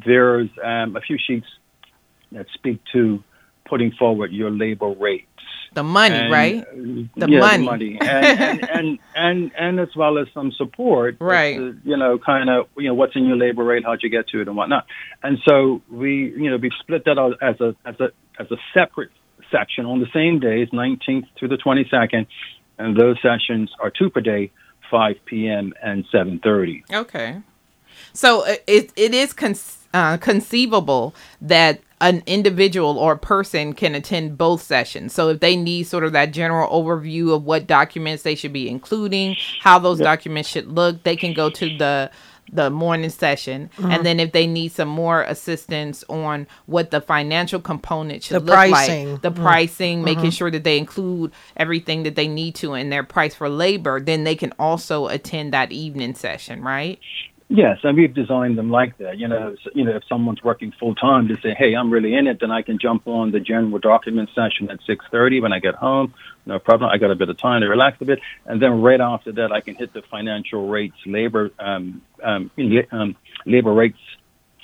there's 0.07 0.51
um, 0.63 0.97
a 0.97 1.01
few 1.01 1.17
sheets 1.27 1.47
that 2.33 2.47
speak 2.55 2.81
to 2.93 3.23
putting 3.69 3.91
forward 3.93 4.33
your 4.33 4.51
labor 4.51 4.91
rates. 4.91 5.27
The 5.75 5.83
money, 5.83 6.15
And, 6.17 6.31
right? 6.31 6.57
uh, 6.63 6.65
The 7.17 7.31
yeah, 7.31 7.41
money. 7.41 7.59
the 7.59 7.65
money, 7.65 7.99
and, 8.03 8.27
and, 8.41 8.69
and 8.71 8.99
and 9.15 9.53
and 9.59 9.81
as 9.81 9.89
well 9.97 10.19
as 10.19 10.27
some 10.35 10.53
support, 10.53 11.17
Right. 11.21 11.57
to, 11.57 11.75
you 11.85 11.97
know, 11.97 12.19
kind 12.19 12.51
of, 12.51 12.67
you 12.77 12.89
know, 12.89 12.95
what's 12.95 13.17
in 13.17 13.25
your 13.25 13.37
labor 13.39 13.65
rate, 13.65 13.85
how'd 13.85 14.03
you 14.03 14.11
get 14.11 14.29
to 14.29 14.43
it, 14.43 14.49
and 14.49 14.57
whatnot. 14.57 14.85
And 15.23 15.39
so 15.49 15.81
we, 15.91 16.35
you 16.37 16.51
know, 16.51 16.59
we've 16.59 16.73
split 16.81 17.07
that 17.07 17.19
out 17.19 17.39
as 17.43 17.59
a 17.63 17.75
as 17.87 17.99
a 18.01 18.11
as 18.39 18.51
a 18.51 18.57
separate 18.75 19.11
section 19.53 19.87
on 19.87 20.01
the 20.01 20.09
same 20.13 20.41
days, 20.41 20.69
19th 20.71 21.27
through 21.39 21.49
the 21.49 21.59
22nd, 21.59 22.27
and 22.79 22.97
those 22.97 23.17
sessions 23.23 23.71
are 23.79 23.91
two 23.91 24.11
per 24.11 24.21
day, 24.21 24.51
5 24.91 25.17
p.m. 25.25 25.73
and 25.83 26.05
7:30. 26.13 26.83
Okay. 26.93 27.41
So 28.13 28.45
uh, 28.47 28.57
it 28.67 28.93
it 28.97 29.15
is 29.15 29.33
con- 29.33 29.55
uh, 29.95 30.17
conceivable 30.17 31.15
that 31.41 31.81
an 32.01 32.23
individual 32.27 32.99
or 32.99 33.17
person 33.17 33.73
can 33.73 33.95
attend 33.95 34.37
both 34.37 34.61
sessions. 34.61 35.15
So 35.15 35.29
if 35.29 35.41
they 35.41 35.55
need 35.55 35.85
sort 35.85 36.03
of 36.03 36.13
that 36.13 36.33
general 36.33 36.69
overview 36.69 37.33
of 37.33 37.45
what 37.45 37.69
documents 37.69 38.25
they 38.25 38.35
should 38.35 38.53
be 38.53 38.69
including, 38.69 39.37
how 39.61 39.79
those 39.79 40.01
documents 40.01 40.49
should 40.49 40.67
look, 40.67 41.05
they 41.05 41.15
can 41.15 41.33
go 41.33 41.49
to 41.51 41.79
the 41.79 42.11
the 42.53 42.71
morning 42.71 43.11
session. 43.11 43.71
And 43.77 43.87
mm-hmm. 43.87 44.03
then 44.03 44.21
if 44.21 44.33
they 44.33 44.47
need 44.47 44.73
some 44.73 44.89
more 44.89 45.23
assistance 45.23 46.05
on 46.09 46.47
what 46.67 46.91
the 46.91 47.01
financial 47.01 47.61
component 47.61 48.25
should 48.25 48.37
The 48.37 48.41
look 48.41 48.55
pricing. 48.55 49.13
like 49.13 49.23
the 49.23 49.31
mm-hmm. 49.31 49.43
pricing 49.43 50.05
making 50.05 50.25
mm-hmm. 50.25 50.31
sure 50.31 50.51
that 50.51 50.65
they 50.65 50.79
include 50.79 51.33
everything 51.57 52.03
that 52.03 52.15
they 52.15 52.29
need 52.29 52.55
to 52.57 52.75
in 52.75 52.91
their 52.91 53.03
price 53.03 53.35
for 53.35 53.49
labor 53.49 54.01
then 54.01 54.25
they 54.25 54.35
can 54.35 54.53
also 54.59 55.07
attend 55.09 55.53
that 55.53 55.73
evening 55.73 56.15
session 56.15 56.63
right 56.63 56.99
Yes, 57.55 57.81
and 57.83 57.99
we've 57.99 58.15
designed 58.15 58.57
them 58.57 58.71
like 58.71 58.97
that. 58.97 59.19
You 59.19 59.29
know, 59.29 59.55
you 59.75 59.85
know, 59.85 59.95
if 59.95 60.05
someone's 60.09 60.43
working 60.43 60.73
full 60.81 60.95
time 60.95 61.29
to 61.29 61.37
say, 61.43 61.53
"Hey, 61.53 61.75
I'm 61.75 61.91
really 61.91 62.15
in 62.15 62.27
it," 62.27 62.41
then 62.41 62.51
I 62.51 62.63
can 62.63 62.79
jump 62.79 63.07
on 63.07 63.31
the 63.31 63.41
general 63.41 63.79
document 63.79 64.31
session 64.35 64.71
at 64.71 64.81
6:30 64.87 65.43
when 65.43 65.53
I 65.53 65.59
get 65.59 65.75
home. 65.75 66.15
No 66.47 66.59
problem. 66.59 66.89
I 66.91 66.97
got 66.97 67.11
a 67.11 67.15
bit 67.15 67.29
of 67.29 67.37
time 67.37 67.61
to 67.61 67.69
relax 67.69 68.01
a 68.01 68.07
bit, 68.07 68.21
and 68.47 68.63
then 68.63 68.81
right 68.81 69.03
after 69.03 69.33
that, 69.33 69.53
I 69.53 69.61
can 69.61 69.75
hit 69.75 69.93
the 69.93 70.01
financial 70.01 70.67
rates, 70.67 70.97
labor, 71.05 71.51
um, 71.59 72.01
um, 72.23 72.51
um, 72.91 73.17
labor 73.45 73.75
rates 73.75 73.99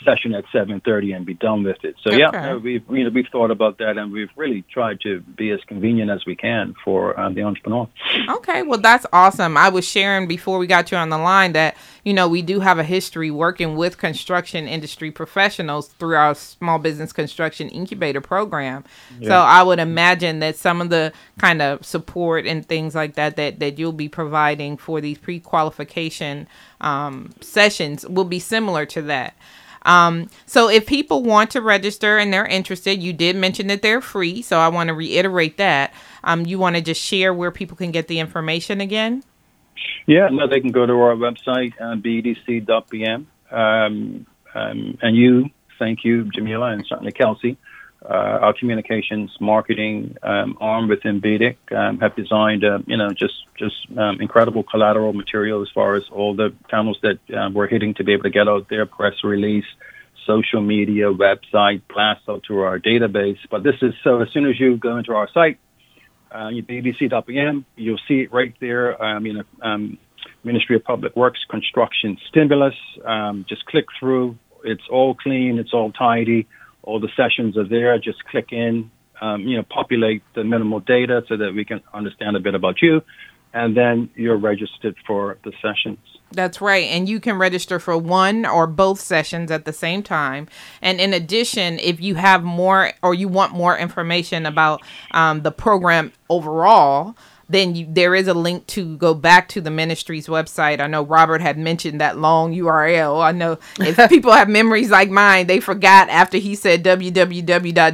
session 0.04 0.34
at 0.34 0.44
7:30 0.52 1.12
and 1.16 1.26
be 1.26 1.34
done 1.34 1.64
with 1.64 1.84
it. 1.84 1.96
So 2.02 2.12
yeah, 2.12 2.28
Okay. 2.28 2.40
no, 2.42 2.58
we've 2.58 2.82
you 2.90 3.04
know 3.04 3.10
we've 3.10 3.26
thought 3.32 3.50
about 3.50 3.78
that, 3.78 3.98
and 3.98 4.12
we've 4.12 4.30
really 4.36 4.62
tried 4.72 5.00
to 5.00 5.20
be 5.20 5.50
as 5.50 5.60
convenient 5.66 6.10
as 6.10 6.24
we 6.26 6.36
can 6.36 6.74
for 6.84 7.18
um, 7.18 7.34
the 7.34 7.42
entrepreneur. 7.42 7.88
Okay, 8.28 8.62
well 8.62 8.78
that's 8.80 9.06
awesome. 9.12 9.56
I 9.56 9.68
was 9.68 9.86
sharing 9.86 10.28
before 10.28 10.58
we 10.58 10.66
got 10.66 10.90
you 10.90 10.96
on 10.98 11.08
the 11.10 11.18
line 11.18 11.52
that 11.52 11.76
you 12.04 12.14
know 12.14 12.28
we 12.28 12.42
do 12.42 12.60
have 12.60 12.78
a 12.78 12.84
history 12.84 13.30
working 13.30 13.76
with 13.76 13.98
construction 13.98 14.68
industry 14.68 15.10
professionals 15.10 15.88
through 15.88 16.16
our 16.16 16.34
small 16.34 16.78
business 16.78 17.12
construction 17.12 17.68
incubator 17.68 18.20
program. 18.20 18.84
So 19.22 19.34
I 19.34 19.62
would 19.62 19.78
imagine 19.78 20.38
that 20.40 20.56
some 20.56 20.80
of 20.80 20.90
the 20.90 21.12
kind 21.38 21.60
of 21.60 21.84
support 21.84 22.46
and 22.46 22.66
things 22.66 22.94
like 22.94 23.14
that 23.14 23.36
that 23.36 23.58
that 23.58 23.78
you'll 23.78 23.92
be 23.92 24.08
providing 24.08 24.76
for 24.76 25.00
these 25.00 25.18
pre-qualification 25.18 26.46
um, 26.80 27.30
sessions 27.40 28.06
will 28.06 28.24
be 28.24 28.38
similar 28.38 28.86
to 28.86 29.02
that. 29.02 29.34
Um, 29.88 30.28
so 30.44 30.68
if 30.68 30.86
people 30.86 31.22
want 31.22 31.50
to 31.52 31.62
register 31.62 32.18
and 32.18 32.30
they're 32.30 32.46
interested, 32.46 33.02
you 33.02 33.14
did 33.14 33.36
mention 33.36 33.68
that 33.68 33.80
they're 33.80 34.02
free. 34.02 34.42
So 34.42 34.58
I 34.58 34.68
want 34.68 34.88
to 34.88 34.94
reiterate 34.94 35.56
that. 35.56 35.94
Um, 36.22 36.44
you 36.44 36.58
want 36.58 36.76
to 36.76 36.82
just 36.82 37.00
share 37.00 37.32
where 37.32 37.50
people 37.50 37.76
can 37.76 37.90
get 37.90 38.06
the 38.06 38.20
information 38.20 38.82
again? 38.82 39.24
Yeah, 40.06 40.28
no, 40.30 40.46
they 40.46 40.60
can 40.60 40.72
go 40.72 40.84
to 40.84 40.92
our 40.92 41.14
website, 41.14 41.72
uh, 41.80 41.96
bedc.bm. 41.96 43.26
Um, 43.50 44.26
um, 44.54 44.98
and 45.00 45.16
you, 45.16 45.48
thank 45.78 46.04
you, 46.04 46.24
Jamillah, 46.24 46.74
and 46.74 46.84
certainly 46.86 47.12
Kelsey, 47.12 47.56
our 48.06 48.54
communications 48.58 49.30
marketing 49.40 50.16
um, 50.22 50.56
arm 50.60 50.88
within 50.88 51.20
BEDC, 51.20 51.56
um, 51.72 51.98
have 51.98 52.14
designed, 52.14 52.64
uh, 52.64 52.78
you 52.86 52.96
know, 52.96 53.10
just 53.10 53.34
just 53.58 53.74
um, 53.96 54.20
incredible 54.20 54.62
collateral 54.62 55.12
material 55.12 55.62
as 55.62 55.68
far 55.74 55.96
as 55.96 56.04
all 56.12 56.34
the 56.34 56.54
channels 56.70 56.98
that 57.02 57.18
uh, 57.36 57.50
we're 57.52 57.66
hitting 57.66 57.94
to 57.94 58.04
be 58.04 58.12
able 58.12 58.22
to 58.22 58.30
get 58.30 58.46
out 58.46 58.68
there, 58.70 58.86
press 58.86 59.14
release, 59.24 59.64
social 60.26 60.60
media, 60.60 61.06
website, 61.12 61.82
blast 61.92 62.22
out 62.28 62.44
to 62.46 62.60
our 62.60 62.78
database. 62.78 63.38
But 63.50 63.64
this 63.64 63.74
is 63.82 63.94
so 64.04 64.20
as 64.20 64.28
soon 64.32 64.46
as 64.46 64.60
you 64.60 64.76
go 64.76 64.96
into 64.96 65.12
our 65.12 65.28
site, 65.32 65.58
uh, 66.30 66.50
bedc.bm, 66.50 67.64
you'll 67.76 68.00
see 68.06 68.20
it 68.20 68.32
right 68.32 68.54
there. 68.60 69.02
Um, 69.02 69.26
you 69.26 69.32
know, 69.32 69.44
um, 69.62 69.98
Ministry 70.44 70.76
of 70.76 70.84
Public 70.84 71.16
Works 71.16 71.40
construction 71.50 72.18
stimulus. 72.28 72.74
Um, 73.04 73.44
just 73.48 73.64
click 73.66 73.86
through. 73.98 74.38
It's 74.64 74.82
all 74.90 75.14
clean. 75.14 75.58
It's 75.58 75.72
all 75.72 75.92
tidy. 75.92 76.46
All 76.88 76.98
the 77.00 77.12
sessions 77.20 77.56
are 77.58 77.68
there. 77.68 77.98
Just 77.98 78.24
click 78.24 78.48
in. 78.50 78.90
Um, 79.20 79.42
you 79.42 79.56
know, 79.56 79.64
populate 79.68 80.22
the 80.36 80.44
minimal 80.44 80.78
data 80.78 81.24
so 81.28 81.36
that 81.36 81.52
we 81.52 81.64
can 81.64 81.80
understand 81.92 82.36
a 82.36 82.40
bit 82.40 82.54
about 82.54 82.76
you, 82.80 83.02
and 83.52 83.76
then 83.76 84.10
you're 84.14 84.36
registered 84.36 84.94
for 85.08 85.38
the 85.42 85.52
sessions. 85.60 85.98
That's 86.32 86.60
right. 86.60 86.84
And 86.84 87.08
you 87.08 87.18
can 87.18 87.36
register 87.36 87.78
for 87.78 87.96
one 87.96 88.46
or 88.46 88.66
both 88.66 89.00
sessions 89.00 89.50
at 89.50 89.64
the 89.64 89.72
same 89.72 90.02
time. 90.02 90.46
And 90.82 91.00
in 91.00 91.12
addition, 91.12 91.78
if 91.80 92.00
you 92.00 92.14
have 92.14 92.44
more 92.44 92.92
or 93.02 93.12
you 93.14 93.28
want 93.28 93.54
more 93.54 93.76
information 93.76 94.46
about 94.46 94.82
um, 95.12 95.42
the 95.42 95.50
program 95.50 96.12
overall, 96.28 97.16
then 97.48 97.74
you, 97.74 97.86
there 97.88 98.14
is 98.14 98.28
a 98.28 98.34
link 98.34 98.66
to 98.68 98.96
go 98.98 99.14
back 99.14 99.48
to 99.50 99.60
the 99.60 99.70
ministry's 99.70 100.26
website. 100.26 100.80
I 100.80 100.86
know 100.86 101.02
Robert 101.02 101.40
had 101.40 101.56
mentioned 101.58 102.00
that 102.00 102.18
long 102.18 102.52
URL. 102.54 103.22
I 103.24 103.32
know 103.32 103.58
if 103.80 104.08
people 104.10 104.32
have 104.32 104.48
memories 104.48 104.90
like 104.90 105.10
mine, 105.10 105.46
they 105.46 105.60
forgot 105.60 106.08
after 106.10 106.38
he 106.38 106.54
said 106.54 106.84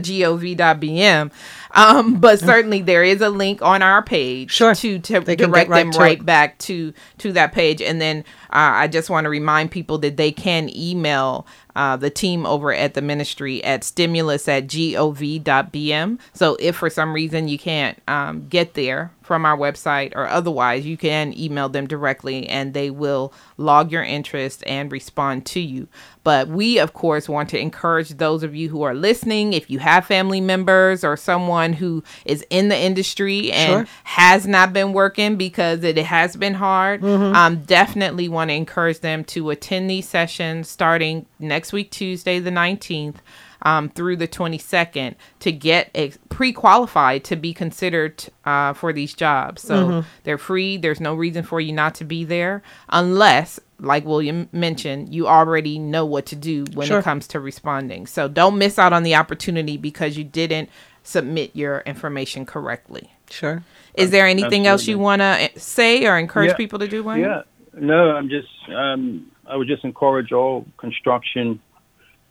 www.gov.bm. 0.05 1.31
Um, 1.77 2.21
but 2.21 2.39
certainly 2.39 2.83
there 2.83 3.03
is 3.03 3.21
a 3.21 3.31
link 3.31 3.61
on 3.61 3.83
our 3.83 4.01
page 4.03 4.53
Sure. 4.53 4.75
to, 4.77 4.99
to 5.01 5.21
They 5.21 5.35
can 5.35 5.51
get 5.51 5.67
direct 5.67 5.71
right 5.71 5.83
them 5.83 5.91
to 5.93 5.99
right 5.99 6.19
it. 6.21 6.25
back 6.27 6.57
to 6.59 6.93
to 7.19 7.33
that 7.33 7.53
page 7.53 7.83
and 7.83 8.01
then 8.01 8.21
uh, 8.51 8.79
i 8.79 8.87
just 8.87 9.11
want 9.11 9.25
to 9.25 9.29
remind 9.29 9.73
people 9.73 9.99
that 9.99 10.17
they 10.17 10.31
can 10.31 10.71
email 10.77 11.49
uh, 11.75 11.97
the 11.97 12.11
team 12.11 12.47
over 12.47 12.73
at 12.73 12.95
the 12.95 13.03
ministry 13.03 13.63
at 13.65 13.83
stimulus 13.83 14.47
at 14.47 14.69
gov.bm 14.69 16.21
so 16.33 16.57
if 16.61 16.77
for 16.77 16.89
some 16.89 17.13
reason 17.13 17.49
you 17.49 17.59
can't 17.59 18.01
um, 18.07 18.47
get 18.47 18.75
there 18.75 19.11
from 19.25 19.45
our 19.47 19.57
website 19.57 20.13
or 20.15 20.29
otherwise 20.29 20.85
you 20.87 20.97
can 20.97 21.37
email 21.37 21.69
them 21.69 21.87
directly 21.89 22.47
and 22.49 22.75
they 22.75 22.91
will 22.91 23.33
log 23.57 23.91
your 23.91 24.03
interest 24.05 24.63
and 24.67 24.93
respond 24.93 25.45
to 25.47 25.59
you 25.61 25.89
but 26.23 26.47
we 26.49 26.79
of 26.79 26.93
course 26.93 27.29
want 27.29 27.49
to 27.49 27.59
encourage 27.59 28.11
those 28.11 28.43
of 28.43 28.55
you 28.55 28.69
who 28.69 28.83
are 28.83 28.95
listening 28.95 29.53
if 29.55 29.71
you 29.71 29.79
have 29.79 30.05
family 30.05 30.41
members 30.43 31.03
or 31.03 31.17
someone 31.17 31.73
who 31.73 32.05
is 32.27 32.45
in 32.51 32.69
the 32.69 32.79
industry 32.79 33.51
and 33.51 33.87
Sure. 33.89 33.95
has 34.05 34.47
not 34.47 34.73
been 34.75 34.93
working 34.93 35.37
because 35.37 35.83
it 35.85 35.97
has 35.97 36.37
been 36.37 36.55
hard, 36.55 37.01
Mm-hmm. 37.01 37.35
um, 37.35 37.57
definitely 37.65 38.29
want 38.29 38.51
to 38.51 38.55
encourage 38.55 39.01
them 39.01 39.25
to 39.25 39.49
attend 39.51 39.89
these 39.89 40.07
sessions 40.09 40.69
starting 40.69 41.25
next 41.39 41.73
week, 41.73 41.91
Tuesday, 41.91 42.39
the 42.39 42.51
19th. 42.51 43.17
Um, 43.67 43.89
through 43.89 44.17
the 44.17 44.29
22nd 44.29 45.15
to 45.41 45.51
get 45.51 45.91
ex- 45.95 46.19
pre-qualified 46.29 47.25
to 47.25 47.35
be 47.37 47.55
considered 47.55 48.23
uh, 48.45 48.75
for 48.75 48.93
these 48.93 49.15
jobs. 49.15 49.63
So 49.63 49.75
Mm-hmm. 49.89 50.09
they're 50.25 50.37
free. 50.37 50.77
There's 50.77 51.01
no 51.01 51.15
reason 51.15 51.43
for 51.45 51.61
you 51.63 51.73
not 51.73 51.95
to 51.95 52.05
be 52.05 52.25
there 52.25 52.63
unless, 52.91 53.59
like 53.81 54.05
William 54.05 54.51
mentioned, 54.53 55.15
you 55.15 55.27
already 55.27 55.79
know 55.79 56.05
what 56.05 56.27
to 56.27 56.37
do 56.37 56.65
when 56.75 56.87
Sure. 56.89 56.99
it 56.99 57.05
comes 57.05 57.27
to 57.29 57.41
responding. 57.41 58.07
So 58.07 58.29
don't 58.29 58.59
miss 58.59 58.79
out 58.79 58.93
on 58.93 59.03
the 59.03 59.15
opportunity 59.15 59.79
because 59.79 60.19
you 60.19 60.25
didn't 60.25 60.69
submit 61.03 61.57
your 61.57 61.81
information 61.87 62.45
correctly. 62.45 63.11
Sure. 63.31 63.63
Is 63.95 64.11
there 64.11 64.27
anything 64.27 64.67
else 64.67 64.87
you 64.87 64.99
want 64.99 65.21
to 65.23 65.51
say 65.59 66.05
or 66.07 66.19
encourage 66.19 66.51
Yeah. 66.51 66.57
people 66.57 66.79
to 66.81 66.89
do? 66.89 67.03
Wayne? 67.03 67.21
Yeah, 67.21 67.43
no, 67.73 68.11
I'm 68.11 68.29
just 68.29 68.49
um, 68.69 69.27
I 69.47 69.57
would 69.57 69.69
just 69.69 69.85
encourage 69.85 70.33
all 70.33 70.67
construction 70.77 71.61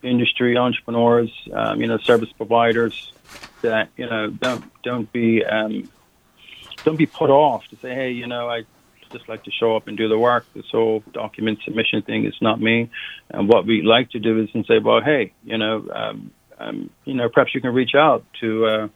industry 0.03 0.57
entrepreneurs, 0.57 1.31
um, 1.53 1.81
you 1.81 1.87
know, 1.87 1.97
service 1.97 2.31
providers 2.35 3.11
that 3.61 3.89
you 3.97 4.05
know 4.07 4.29
don't 4.29 4.63
don't 4.83 5.11
be 5.11 5.43
um, 5.43 5.89
don't 6.83 6.97
be 6.97 7.05
put 7.05 7.29
off 7.29 7.67
to 7.69 7.75
say, 7.77 7.93
hey, 7.95 8.11
you 8.11 8.27
know, 8.27 8.49
I 8.49 8.63
just 9.11 9.29
like 9.29 9.43
to 9.43 9.51
show 9.51 9.75
up 9.75 9.87
and 9.87 9.95
do 9.97 10.07
the 10.09 10.17
work. 10.17 10.45
This 10.53 10.65
whole 10.71 11.03
document 11.13 11.59
submission 11.63 12.01
thing 12.01 12.25
is 12.25 12.35
not 12.41 12.59
me. 12.59 12.89
And 13.29 13.47
what 13.47 13.65
we 13.65 13.81
like 13.81 14.09
to 14.11 14.19
do 14.19 14.41
is 14.41 14.49
and 14.53 14.65
say, 14.65 14.79
well, 14.79 15.01
hey, 15.01 15.33
you 15.43 15.57
know, 15.57 15.87
um, 15.93 16.31
um, 16.59 16.89
you 17.05 17.13
know, 17.13 17.29
perhaps 17.29 17.53
you 17.55 17.61
can 17.61 17.73
reach 17.73 17.95
out 17.95 18.25
to. 18.41 18.65
Uh, 18.65 18.87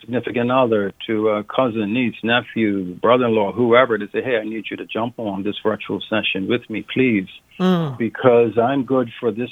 significant 0.00 0.50
other, 0.50 0.94
to 1.06 1.28
a 1.28 1.44
cousin, 1.44 1.92
niece, 1.92 2.16
nephew, 2.22 2.94
brother-in-law, 2.94 3.52
whoever, 3.52 3.98
to 3.98 4.08
say, 4.08 4.22
"Hey, 4.22 4.38
I 4.38 4.44
need 4.44 4.64
you 4.70 4.78
to 4.78 4.86
jump 4.86 5.18
on 5.18 5.42
this 5.42 5.56
virtual 5.62 6.00
session 6.00 6.48
with 6.48 6.70
me, 6.70 6.80
please, 6.82 7.28
Mm. 7.58 7.98
because 7.98 8.56
I'm 8.56 8.84
good 8.84 9.12
for 9.20 9.30
this 9.30 9.50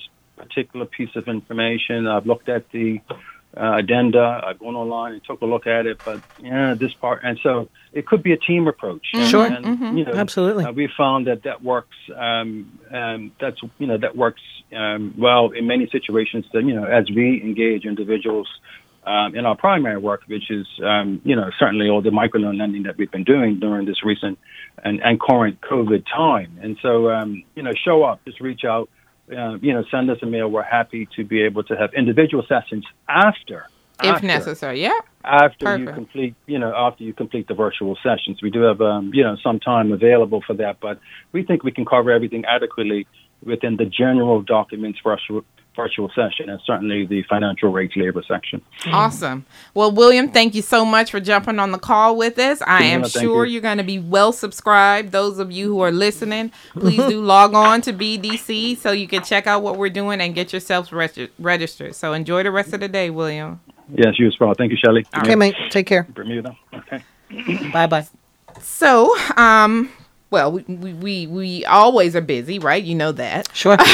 particular 0.48 0.86
piece 0.86 1.14
of 1.16 1.28
information. 1.28 2.06
I've 2.06 2.26
looked 2.26 2.48
at 2.48 2.70
the 2.70 3.00
uh, 3.56 3.76
addenda. 3.78 4.40
I've 4.44 4.58
gone 4.58 4.76
online 4.76 5.12
and 5.14 5.24
took 5.24 5.40
a 5.40 5.46
look 5.46 5.66
at 5.66 5.86
it, 5.86 6.00
but 6.04 6.20
yeah, 6.40 6.74
this 6.74 6.92
part, 6.94 7.22
and 7.24 7.38
so 7.42 7.68
it 7.92 8.06
could 8.06 8.22
be 8.22 8.32
a 8.32 8.36
team 8.36 8.68
approach. 8.68 9.06
And- 9.14 9.28
Sure. 9.30 9.46
and, 9.46 9.98
you 9.98 10.04
know, 10.04 10.12
Absolutely. 10.12 10.64
uh, 10.64 10.72
we 10.72 10.88
found 10.96 11.26
that 11.26 11.42
that 11.44 11.62
works. 11.62 11.96
Um, 12.14 12.78
um, 12.90 13.32
that's 13.40 13.60
you 13.78 13.86
know 13.86 13.98
that 13.98 14.16
works 14.16 14.42
um, 14.76 15.14
well 15.18 15.50
in 15.50 15.66
many 15.66 15.88
situations. 15.90 16.44
That 16.52 16.64
you 16.64 16.74
know, 16.74 16.84
as 16.84 17.10
we 17.10 17.40
engage 17.42 17.84
individuals 17.84 18.48
um, 19.06 19.34
in 19.34 19.46
our 19.46 19.56
primary 19.56 19.96
work, 19.98 20.22
which 20.26 20.50
is 20.50 20.66
um, 20.84 21.20
you 21.24 21.34
know 21.34 21.50
certainly 21.58 21.88
all 21.88 22.02
the 22.02 22.10
microloan 22.10 22.58
lending 22.58 22.82
that 22.84 22.96
we've 22.98 23.10
been 23.10 23.24
doing 23.24 23.58
during 23.58 23.86
this 23.86 24.04
recent 24.04 24.38
and, 24.84 25.00
and 25.02 25.18
current 25.18 25.60
COVID 25.62 26.04
time. 26.06 26.58
And 26.62 26.76
so 26.82 27.10
um, 27.10 27.42
you 27.56 27.62
know, 27.62 27.72
show 27.86 28.04
up, 28.04 28.22
just 28.26 28.40
reach 28.40 28.64
out. 28.64 28.88
Uh, 29.30 29.58
you 29.60 29.72
know, 29.74 29.84
send 29.90 30.10
us 30.10 30.18
a 30.22 30.26
mail. 30.26 30.48
We're 30.48 30.62
happy 30.62 31.08
to 31.16 31.24
be 31.24 31.42
able 31.42 31.62
to 31.64 31.76
have 31.76 31.92
individual 31.94 32.44
sessions 32.48 32.84
after, 33.08 33.66
If 34.02 34.10
after 34.10 34.26
necessary. 34.26 34.82
Yeah. 34.82 34.98
after 35.24 35.76
you 35.76 35.86
complete, 35.92 36.34
you 36.46 36.58
know, 36.58 36.72
after 36.74 37.04
you 37.04 37.12
complete 37.12 37.46
the 37.48 37.54
virtual 37.54 37.96
sessions. 38.02 38.40
We 38.42 38.50
do 38.50 38.62
have, 38.62 38.80
um, 38.80 39.10
you 39.12 39.22
know, 39.22 39.36
some 39.42 39.60
time 39.60 39.92
available 39.92 40.42
for 40.46 40.54
that, 40.54 40.80
but 40.80 40.98
we 41.32 41.42
think 41.42 41.62
we 41.62 41.72
can 41.72 41.84
cover 41.84 42.10
everything 42.10 42.44
adequately 42.46 43.06
within 43.44 43.76
the 43.76 43.84
general 43.84 44.40
documents 44.42 44.98
virtual, 45.04 45.44
virtual 45.78 46.10
session 46.14 46.50
and 46.50 46.60
certainly 46.66 47.06
the 47.06 47.22
financial 47.22 47.70
rates 47.70 47.94
labor 47.96 48.22
section. 48.26 48.60
Awesome. 48.86 49.46
Well, 49.74 49.92
William, 49.92 50.28
thank 50.28 50.54
you 50.56 50.62
so 50.62 50.84
much 50.84 51.12
for 51.12 51.20
jumping 51.20 51.58
on 51.60 51.70
the 51.70 51.78
call 51.78 52.16
with 52.16 52.36
us. 52.38 52.60
I 52.66 52.82
am 52.82 53.02
Yeah, 53.02 53.06
sure 53.08 53.46
you. 53.46 53.52
you're 53.52 53.62
going 53.62 53.78
to 53.78 53.84
be 53.84 53.98
well 54.00 54.32
subscribed. 54.32 55.12
Those 55.12 55.38
of 55.38 55.52
you 55.52 55.68
who 55.68 55.80
are 55.80 55.92
listening, 55.92 56.50
please 56.72 56.98
do 57.06 57.20
log 57.34 57.54
on 57.54 57.80
to 57.82 57.92
BEDC 57.92 58.76
so 58.78 58.90
you 58.90 59.06
can 59.06 59.22
check 59.22 59.46
out 59.46 59.62
what 59.62 59.76
we're 59.76 59.88
doing 59.88 60.20
and 60.20 60.34
get 60.34 60.52
yourselves 60.52 60.92
regi- 60.92 61.30
registered. 61.38 61.94
So 61.94 62.12
enjoy 62.12 62.42
the 62.42 62.50
rest 62.50 62.72
of 62.72 62.80
the 62.80 62.88
day, 62.88 63.08
William. 63.10 63.60
Yes, 63.94 64.18
you 64.18 64.26
as 64.26 64.34
well. 64.40 64.52
Thank 64.58 64.72
you, 64.72 64.76
Shelly. 64.84 65.06
Okay, 65.16 65.36
mate. 65.36 65.54
Take 65.70 65.86
care. 65.86 66.02
Bermuda. 66.02 66.56
Okay. 66.74 67.02
Bye 67.72 67.86
bye. 67.86 68.06
So, 68.60 69.16
um, 69.36 69.90
well, 70.30 70.52
we, 70.52 70.62
we, 70.94 71.26
we, 71.26 71.64
always 71.64 72.14
are 72.14 72.20
busy, 72.20 72.58
right? 72.58 72.82
You 72.82 72.94
know 72.94 73.12
that. 73.12 73.48
Sure. 73.54 73.76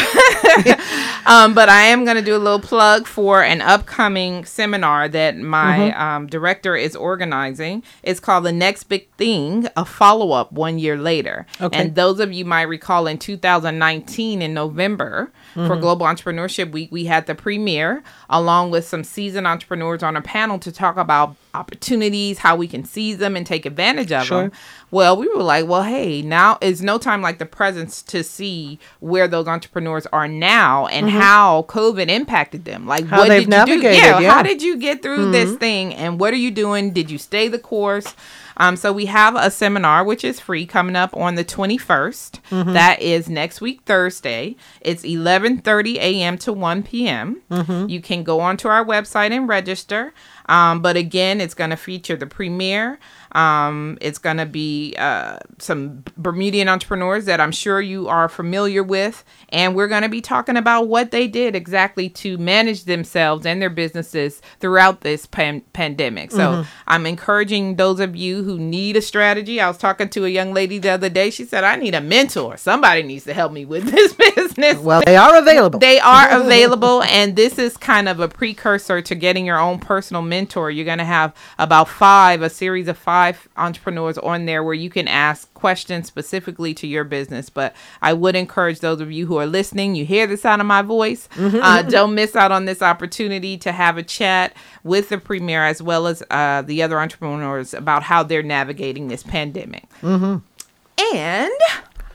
Um, 1.27 1.55
but 1.55 1.68
I 1.68 1.85
am 1.85 2.05
going 2.05 2.16
to 2.16 2.23
do 2.23 2.37
a 2.37 2.38
little 2.38 2.61
plug 2.61 3.07
for 3.07 3.42
an 3.42 3.62
upcoming 3.62 4.44
seminar 4.44 5.09
that 5.09 5.37
my 5.37 5.92
um, 5.92 6.27
director 6.27 6.77
is 6.77 6.94
organizing. 6.94 7.83
It's 8.03 8.20
called 8.20 8.44
The 8.44 8.53
Next 8.53 8.85
Big 8.85 9.11
Thing, 9.12 9.68
a 9.77 9.85
follow 9.85 10.33
up 10.33 10.53
one 10.53 10.79
year 10.79 10.99
later. 10.99 11.47
Okay. 11.61 11.79
And 11.79 11.94
those 11.94 12.20
of 12.20 12.33
you 12.33 12.44
might 12.44 12.62
recall 12.62 13.07
in 13.07 13.18
2019 13.18 14.42
in 14.42 14.53
November 14.53 15.33
for 15.55 15.61
mm-hmm. 15.61 15.81
Global 15.81 16.07
Entrepreneurship 16.07 16.73
Week, 16.73 16.90
we 16.90 17.05
had 17.05 17.27
the 17.27 17.35
Premier 17.35 18.03
along 18.29 18.73
with 18.73 18.87
some 18.87 19.05
seasoned 19.05 19.47
entrepreneurs 19.47 20.03
on 20.03 20.17
a 20.17 20.21
panel 20.21 20.59
to 20.59 20.73
talk 20.73 20.97
about 20.97 21.37
opportunities, 21.55 22.38
how 22.38 22.57
we 22.57 22.67
can 22.67 22.85
seize 22.85 23.19
them 23.19 23.37
and 23.37 23.47
take 23.47 23.64
advantage 23.64 24.11
of 24.11 24.25
Sure. 24.25 24.43
them. 24.43 24.53
Well, 24.90 25.17
we 25.17 25.29
were 25.29 25.43
like, 25.43 25.69
well, 25.69 25.85
hey, 25.85 26.23
now 26.23 26.59
is 26.61 26.83
no 26.83 26.99
time 26.99 27.23
like 27.23 27.38
the 27.38 27.47
presence 27.47 28.03
to 28.03 28.25
see 28.25 28.81
where 28.99 29.29
those 29.29 29.47
entrepreneurs 29.47 30.07
are 30.12 30.27
now 30.27 30.87
and 30.88 31.07
mm-hmm. 31.07 31.19
how 31.19 31.62
COVID 31.69 32.09
impacted 32.09 32.64
them. 32.64 32.87
Like, 32.87 33.07
How 33.07 33.19
what 33.19 33.29
did 33.29 33.45
you 33.45 33.67
do? 33.67 33.81
Yeah, 33.81 34.19
yeah. 34.19 34.31
how 34.31 34.43
did 34.43 34.61
you 34.61 34.77
get 34.77 35.03
through 35.03 35.31
this 35.31 35.51
mm-hmm. 35.51 35.59
thing 35.59 35.95
and 35.95 36.19
what 36.19 36.35
are 36.35 36.38
you 36.38 36.51
doing? 36.51 36.90
Did 36.93 37.11
you 37.11 37.19
stay 37.19 37.47
the 37.47 37.59
course? 37.61 38.14
Um, 38.57 38.77
so 38.77 38.93
we 38.93 39.07
have 39.07 39.35
a 39.37 39.51
seminar 39.51 40.05
which 40.05 40.25
is 40.25 40.38
free 40.40 40.67
coming 40.67 40.97
up 40.97 41.17
on 41.17 41.35
the 41.35 41.45
21st. 41.45 42.40
That 42.73 43.03
is 43.03 43.29
next 43.29 43.61
week 43.61 43.81
Thursday. 43.85 44.57
It's 44.81 45.03
11:30 45.03 45.97
a.m. 45.97 46.38
to 46.38 46.53
1 46.53 46.83
p.m. 46.85 47.43
You 47.90 48.01
can 48.01 48.23
go 48.23 48.40
onto 48.40 48.69
our 48.69 48.85
website 48.85 49.31
and 49.33 49.49
register. 49.49 50.12
Um, 50.47 50.83
but 50.83 50.97
again, 50.97 51.40
it's 51.40 51.55
going 51.55 51.71
to 51.71 51.77
feature 51.77 52.17
the 52.17 52.27
Premier. 52.27 52.99
Um, 53.33 53.97
it's 54.03 54.19
going 54.19 54.37
to 54.37 54.47
be 54.47 54.95
uh, 54.99 55.38
some 55.59 56.05
Bermudian 56.19 56.69
entrepreneurs 56.69 57.25
that 57.25 57.40
I'm 57.40 57.51
sure 57.51 57.81
you 57.81 58.07
are 58.09 58.29
familiar 58.29 58.83
with. 58.83 59.25
And 59.49 59.75
we're 59.75 59.88
going 59.88 60.03
to 60.03 60.09
be 60.11 60.21
talking 60.21 60.57
about 60.59 60.87
what 60.87 61.11
they 61.11 61.27
did 61.27 61.57
exactly 61.57 62.09
to 62.11 62.37
manage 62.38 62.85
themselves 62.85 63.47
and 63.47 63.61
their 63.61 63.71
businesses 63.71 64.43
throughout 64.61 65.01
this 65.01 65.25
pan- 65.27 65.62
pandemic. 65.73 66.31
So 66.31 66.64
I'm 66.87 67.07
encouraging 67.07 67.77
those 67.77 67.99
of 67.99 68.14
you 68.14 68.43
who 68.44 68.59
need 68.59 68.96
a 68.96 69.02
strategy. 69.02 69.61
I 69.61 69.68
was 69.68 69.78
talking 69.78 70.09
to 70.11 70.24
a 70.24 70.28
young 70.28 70.52
lady 70.52 70.78
the 70.78 70.90
other 70.90 71.09
day. 71.09 71.30
She 71.30 71.44
said, 71.44 71.64
I 71.64 71.76
need 71.76 71.94
a 71.94 72.00
mentor. 72.00 72.57
Somebody 72.57 73.02
needs 73.02 73.24
to 73.24 73.35
help 73.35 73.52
me 73.52 73.64
with 73.64 73.85
this 73.90 74.12
business. 74.12 74.78
Well, 74.78 75.02
they 75.04 75.16
are 75.16 75.37
available. 75.37 75.78
They 75.78 75.98
are 75.98 76.30
available, 76.40 77.02
and 77.04 77.37
this 77.37 77.59
is 77.59 77.76
kind 77.76 78.09
of 78.09 78.20
a 78.20 78.28
precursor 78.28 79.02
to 79.02 79.14
getting 79.14 79.46
your 79.46 79.59
own 79.59 79.78
personal 79.78 80.22
mentor. 80.22 80.70
You're 80.70 80.85
going 80.85 80.98
to 80.98 81.04
have 81.04 81.35
about 81.59 81.88
five, 81.88 82.42
a 82.42 82.50
series 82.50 82.88
of 82.88 82.98
five 82.98 83.48
entrepreneurs 83.57 84.18
on 84.18 84.46
there 84.46 84.62
where 84.62 84.74
you 84.74 84.90
can 84.90 85.09
ask 85.09 85.52
questions 85.64 86.07
specifically 86.07 86.74
to 86.74 86.87
your 86.87 87.05
business. 87.05 87.48
But 87.48 87.74
I 88.03 88.12
would 88.12 88.37
encourage 88.37 88.81
those 88.81 89.00
of 89.00 89.11
you 89.11 89.24
who 89.24 89.38
are 89.38 89.46
listening, 89.46 89.94
you 89.94 90.05
hear 90.05 90.27
the 90.27 90.37
sound 90.37 90.61
of 90.61 90.66
my 90.66 90.83
voice, 90.83 91.27
uh, 91.38 91.81
don't 91.81 92.14
miss 92.14 92.37
out 92.37 92.53
on 92.53 92.66
this 92.66 92.83
opportunity 92.83 93.57
to 93.57 93.72
have 93.72 93.96
a 93.96 94.03
chat 94.03 94.55
with 94.83 95.09
the 95.09 95.16
premier 95.16 95.64
as 95.64 95.81
well 95.81 96.07
as 96.07 96.22
uh, 96.29 96.61
the 96.61 96.83
other 96.83 97.00
entrepreneurs 97.00 97.72
about 97.72 98.03
how 98.03 98.22
they're 98.22 98.42
navigating 98.42 99.09
this 99.09 99.22
pandemic. 99.22 99.85
And 100.03 101.50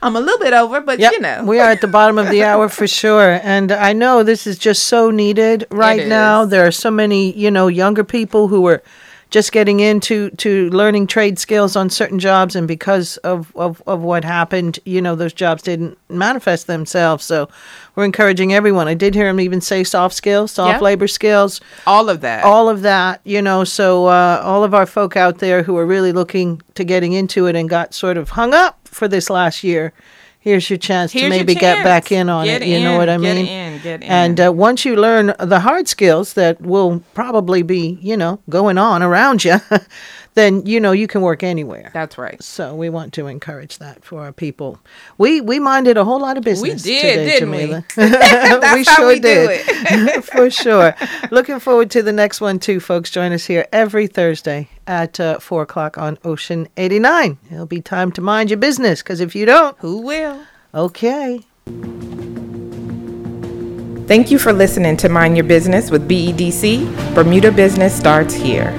I'm 0.00 0.14
a 0.14 0.20
little 0.20 0.38
bit 0.38 0.52
over, 0.52 0.80
but 0.80 1.00
Yep, 1.00 1.12
you 1.12 1.18
know. 1.18 1.44
we 1.44 1.58
are 1.58 1.70
at 1.70 1.80
the 1.80 1.88
bottom 1.88 2.18
of 2.18 2.28
the 2.30 2.44
hour 2.50 2.68
for 2.68 2.86
sure. 2.86 3.40
And 3.42 3.72
I 3.72 3.92
know 3.92 4.22
this 4.22 4.46
is 4.46 4.58
just 4.58 4.84
so 4.84 5.10
needed 5.10 5.66
right 5.72 6.06
now. 6.06 6.44
There 6.44 6.64
are 6.64 6.70
so 6.70 6.92
many, 6.92 7.32
you 7.36 7.50
know, 7.50 7.66
younger 7.66 8.04
people 8.04 8.46
who 8.46 8.64
are 8.68 8.80
just 9.30 9.52
getting 9.52 9.78
into 9.80 10.30
to 10.30 10.68
learning 10.70 11.06
trade 11.06 11.38
skills 11.38 11.76
on 11.76 11.88
certain 11.88 12.18
jobs 12.18 12.56
and 12.56 12.66
because 12.66 13.16
of, 13.18 13.54
of, 13.56 13.80
of 13.86 14.00
what 14.00 14.24
happened, 14.24 14.80
you 14.84 15.00
know, 15.00 15.14
those 15.14 15.32
jobs 15.32 15.62
didn't 15.62 15.96
manifest 16.08 16.66
themselves. 16.66 17.24
So 17.24 17.48
we're 17.94 18.04
encouraging 18.04 18.52
everyone. 18.52 18.88
I 18.88 18.94
did 18.94 19.14
hear 19.14 19.28
him 19.28 19.38
even 19.40 19.60
say 19.60 19.84
soft 19.84 20.14
skills, 20.16 20.50
soft 20.50 20.74
Yep. 20.74 20.82
labor 20.82 21.06
skills 21.08 21.60
all 21.86 22.08
of 22.10 22.20
that. 22.22 22.44
all 22.44 22.68
of 22.68 22.82
that, 22.82 23.20
you 23.24 23.40
know. 23.40 23.62
So 23.64 24.06
uh, 24.06 24.42
all 24.44 24.64
of 24.64 24.74
our 24.74 24.86
folk 24.86 25.16
out 25.16 25.38
there 25.38 25.62
who 25.62 25.76
are 25.78 25.86
really 25.86 26.12
looking 26.12 26.60
to 26.74 26.82
getting 26.84 27.12
into 27.12 27.46
it 27.46 27.54
and 27.54 27.68
got 27.70 27.94
sort 27.94 28.16
of 28.16 28.30
hung 28.30 28.52
up 28.52 28.88
for 28.88 29.06
this 29.06 29.30
last 29.30 29.62
year, 29.62 29.92
here's 30.40 30.68
your 30.68 30.78
chance 30.78 31.12
Here's 31.12 31.24
to 31.24 31.30
maybe 31.30 31.54
get 31.54 31.84
back 31.84 32.10
in 32.10 32.28
on 32.28 32.46
Get 32.46 32.62
it. 32.62 32.68
You 32.68 32.80
know 32.80 32.96
what 32.98 33.08
I 33.08 33.16
get 33.18 33.36
mean? 33.36 33.46
in, 33.46 33.82
get 33.82 34.02
And 34.02 34.40
in. 34.40 34.46
uh, 34.48 34.52
once 34.52 34.84
you 34.84 34.96
learn 34.96 35.34
the 35.38 35.60
hard 35.60 35.86
skills 35.88 36.32
that 36.34 36.60
will 36.60 37.02
probably 37.14 37.62
be, 37.62 37.98
you 38.00 38.16
know, 38.16 38.40
going 38.48 38.78
on 38.78 39.02
around 39.02 39.44
you, 39.44 39.56
then 40.34 40.64
you 40.64 40.78
know 40.80 40.92
you 40.92 41.06
can 41.06 41.20
work 41.22 41.42
anywhere. 41.42 41.90
That's 41.92 42.16
right. 42.16 42.40
So 42.42 42.74
we 42.74 42.88
want 42.88 43.12
to 43.14 43.26
encourage 43.26 43.78
that 43.78 44.04
for 44.04 44.22
our 44.22 44.32
people. 44.32 44.78
We 45.18 45.40
we 45.40 45.58
minded 45.58 45.96
a 45.96 46.04
whole 46.04 46.20
lot 46.20 46.36
of 46.38 46.44
business. 46.44 46.82
did, 46.82 47.00
today, 47.00 47.24
didn't 47.40 47.50
we? 47.50 47.58
Jamillah. 47.58 47.84
That's 48.60 48.74
we 48.74 48.84
how 48.84 48.96
sure 48.96 49.08
we 49.08 49.20
do 49.20 49.48
it. 49.50 50.24
for 50.24 50.50
sure. 50.50 50.94
Looking 51.30 51.58
forward 51.60 51.90
to 51.92 52.02
the 52.02 52.12
next 52.12 52.40
one 52.40 52.58
too, 52.58 52.80
folks. 52.80 53.10
Join 53.10 53.32
us 53.32 53.44
here 53.46 53.66
every 53.72 54.06
Thursday 54.06 54.68
at 54.90 55.20
uh, 55.20 55.38
four 55.38 55.62
o'clock 55.62 55.96
on 55.96 56.18
Ocean 56.24 56.68
eighty 56.76 56.98
nine. 56.98 57.38
It'll 57.50 57.64
be 57.64 57.80
time 57.80 58.10
to 58.12 58.20
mind 58.20 58.50
your 58.50 58.58
business 58.58 59.02
because 59.02 59.20
if 59.20 59.34
you 59.34 59.46
don't, 59.46 59.78
Who 59.78 59.98
will? 60.02 60.42
okay. 60.74 61.40
Thank 64.06 64.32
you 64.32 64.38
for 64.40 64.52
listening 64.52 64.96
to 64.98 65.08
Mind 65.08 65.36
Your 65.36 65.46
Business 65.46 65.92
with 65.92 66.08
BEDC. 66.08 67.14
Bermuda 67.14 67.52
Business 67.52 67.96
starts 67.96 68.34
here. 68.34 68.72